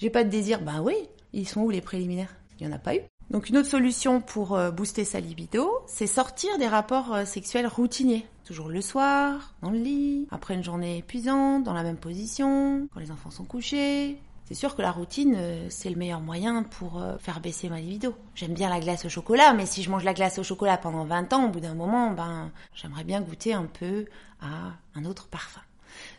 [0.00, 0.94] J'ai pas de désir, bah oui,
[1.32, 2.34] ils sont où les préliminaires?
[2.58, 3.00] Il y en a pas eu.
[3.30, 8.26] Donc une autre solution pour booster sa libido, c'est sortir des rapports sexuels routiniers.
[8.44, 12.98] Toujours le soir, dans le lit, après une journée épuisante, dans la même position, quand
[12.98, 14.18] les enfants sont couchés,
[14.50, 17.78] c'est sûr que la routine, euh, c'est le meilleur moyen pour euh, faire baisser ma
[17.78, 18.16] libido.
[18.34, 21.04] J'aime bien la glace au chocolat, mais si je mange la glace au chocolat pendant
[21.04, 24.06] 20 ans, au bout d'un moment, ben, j'aimerais bien goûter un peu
[24.40, 25.60] à un autre parfum.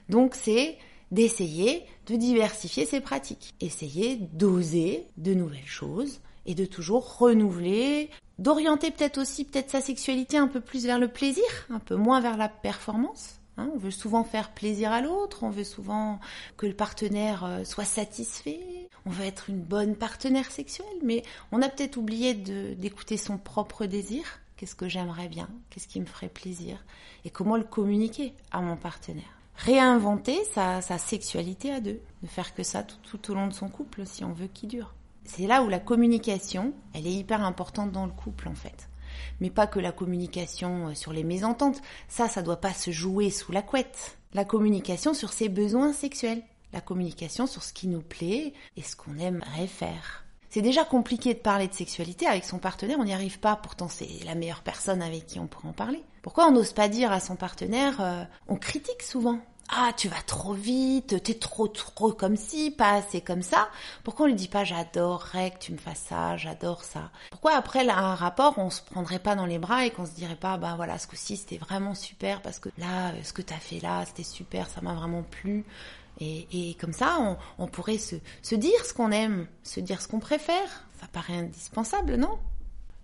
[0.08, 0.78] Donc c'est
[1.12, 8.10] d'essayer de diversifier ses pratiques, essayer d'oser de nouvelles choses et de toujours renouveler,
[8.40, 12.22] d'orienter peut-être aussi peut-être sa sexualité un peu plus vers le plaisir, un peu moins
[12.22, 16.20] vers la performance Hein, on veut souvent faire plaisir à l'autre, on veut souvent
[16.56, 21.62] que le partenaire euh, soit satisfait, on veut être une bonne partenaire sexuelle, mais on
[21.62, 24.24] a peut-être oublié d'écouter son propre désir.
[24.56, 25.50] Qu'est-ce que j'aimerais bien?
[25.70, 26.86] Qu'est-ce qui me ferait plaisir?
[27.26, 29.41] Et comment le communiquer à mon partenaire?
[29.56, 32.02] Réinventer sa, sexualité à deux.
[32.24, 34.70] Ne faire que ça tout, tout au long de son couple si on veut qu'il
[34.70, 34.94] dure.
[35.24, 38.88] C'est là où la communication, elle est hyper importante dans le couple en fait
[39.40, 41.82] mais pas que la communication euh, sur les mésententes.
[42.08, 44.18] Ça, ça doit pas se jouer sous la couette.
[44.34, 46.44] La communication sur ses besoins sexuels.
[46.74, 50.21] La communication sur ce qui nous plaît et ce qu'on aimerait faire.
[50.52, 53.88] C'est déjà compliqué de parler de sexualité avec son partenaire, on n'y arrive pas, pourtant
[53.88, 56.04] c'est la meilleure personne avec qui on pourrait en parler.
[56.22, 59.40] Pourquoi on n'ose pas dire à son partenaire, euh, on critique souvent
[59.74, 63.70] ah tu vas trop vite, t'es trop trop comme ci, pas assez comme ça.
[64.04, 67.10] Pourquoi on lui dit pas j'adorerais que tu me fasses ça, j'adore ça.
[67.30, 70.36] Pourquoi après un rapport on se prendrait pas dans les bras et qu'on se dirait
[70.36, 73.80] pas ben voilà ce coup-ci c'était vraiment super parce que là ce que t'as fait
[73.80, 75.64] là c'était super, ça m'a vraiment plu.
[76.22, 77.18] Et, comme ça,
[77.58, 80.86] on, pourrait se, dire ce qu'on aime, se dire ce qu'on préfère.
[81.00, 82.38] Ça paraît indispensable, non?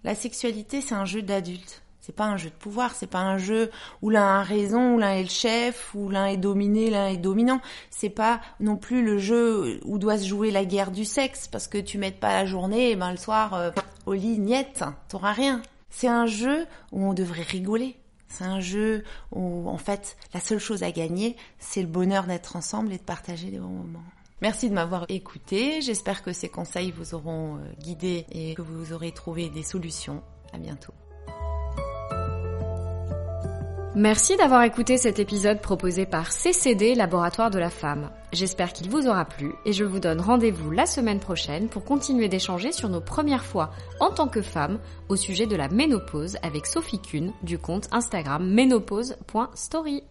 [0.03, 1.81] La sexualité, c'est un jeu d'adulte.
[1.99, 3.69] C'est pas un jeu de pouvoir, c'est pas un jeu
[4.01, 7.17] où l'un a raison, où l'un est le chef, où l'un est dominé, l'un est
[7.17, 7.59] dominant.
[7.89, 11.67] C'est pas non plus le jeu où doit se jouer la guerre du sexe parce
[11.67, 13.71] que tu m'aides pas la journée, et ben le soir euh,
[14.05, 15.61] au lit niette, t'auras rien.
[15.89, 17.97] C'est un jeu où on devrait rigoler.
[18.27, 22.55] C'est un jeu où en fait la seule chose à gagner, c'est le bonheur d'être
[22.55, 24.03] ensemble et de partager des bons moments.
[24.41, 25.81] Merci de m'avoir écouté.
[25.81, 30.21] J'espère que ces conseils vous auront euh, guidé et que vous aurez trouvé des solutions.
[30.53, 30.93] À bientôt.
[33.97, 38.11] Merci d'avoir écouté cet épisode proposé par CCD Laboratoire de la Femme.
[38.31, 42.29] J'espère qu'il vous aura plu et je vous donne rendez-vous la semaine prochaine pour continuer
[42.29, 44.77] d'échanger sur nos premières fois en tant que femme
[45.09, 50.03] au sujet de la ménopause avec Sophie Kuhn du compte Instagram ménopause.story.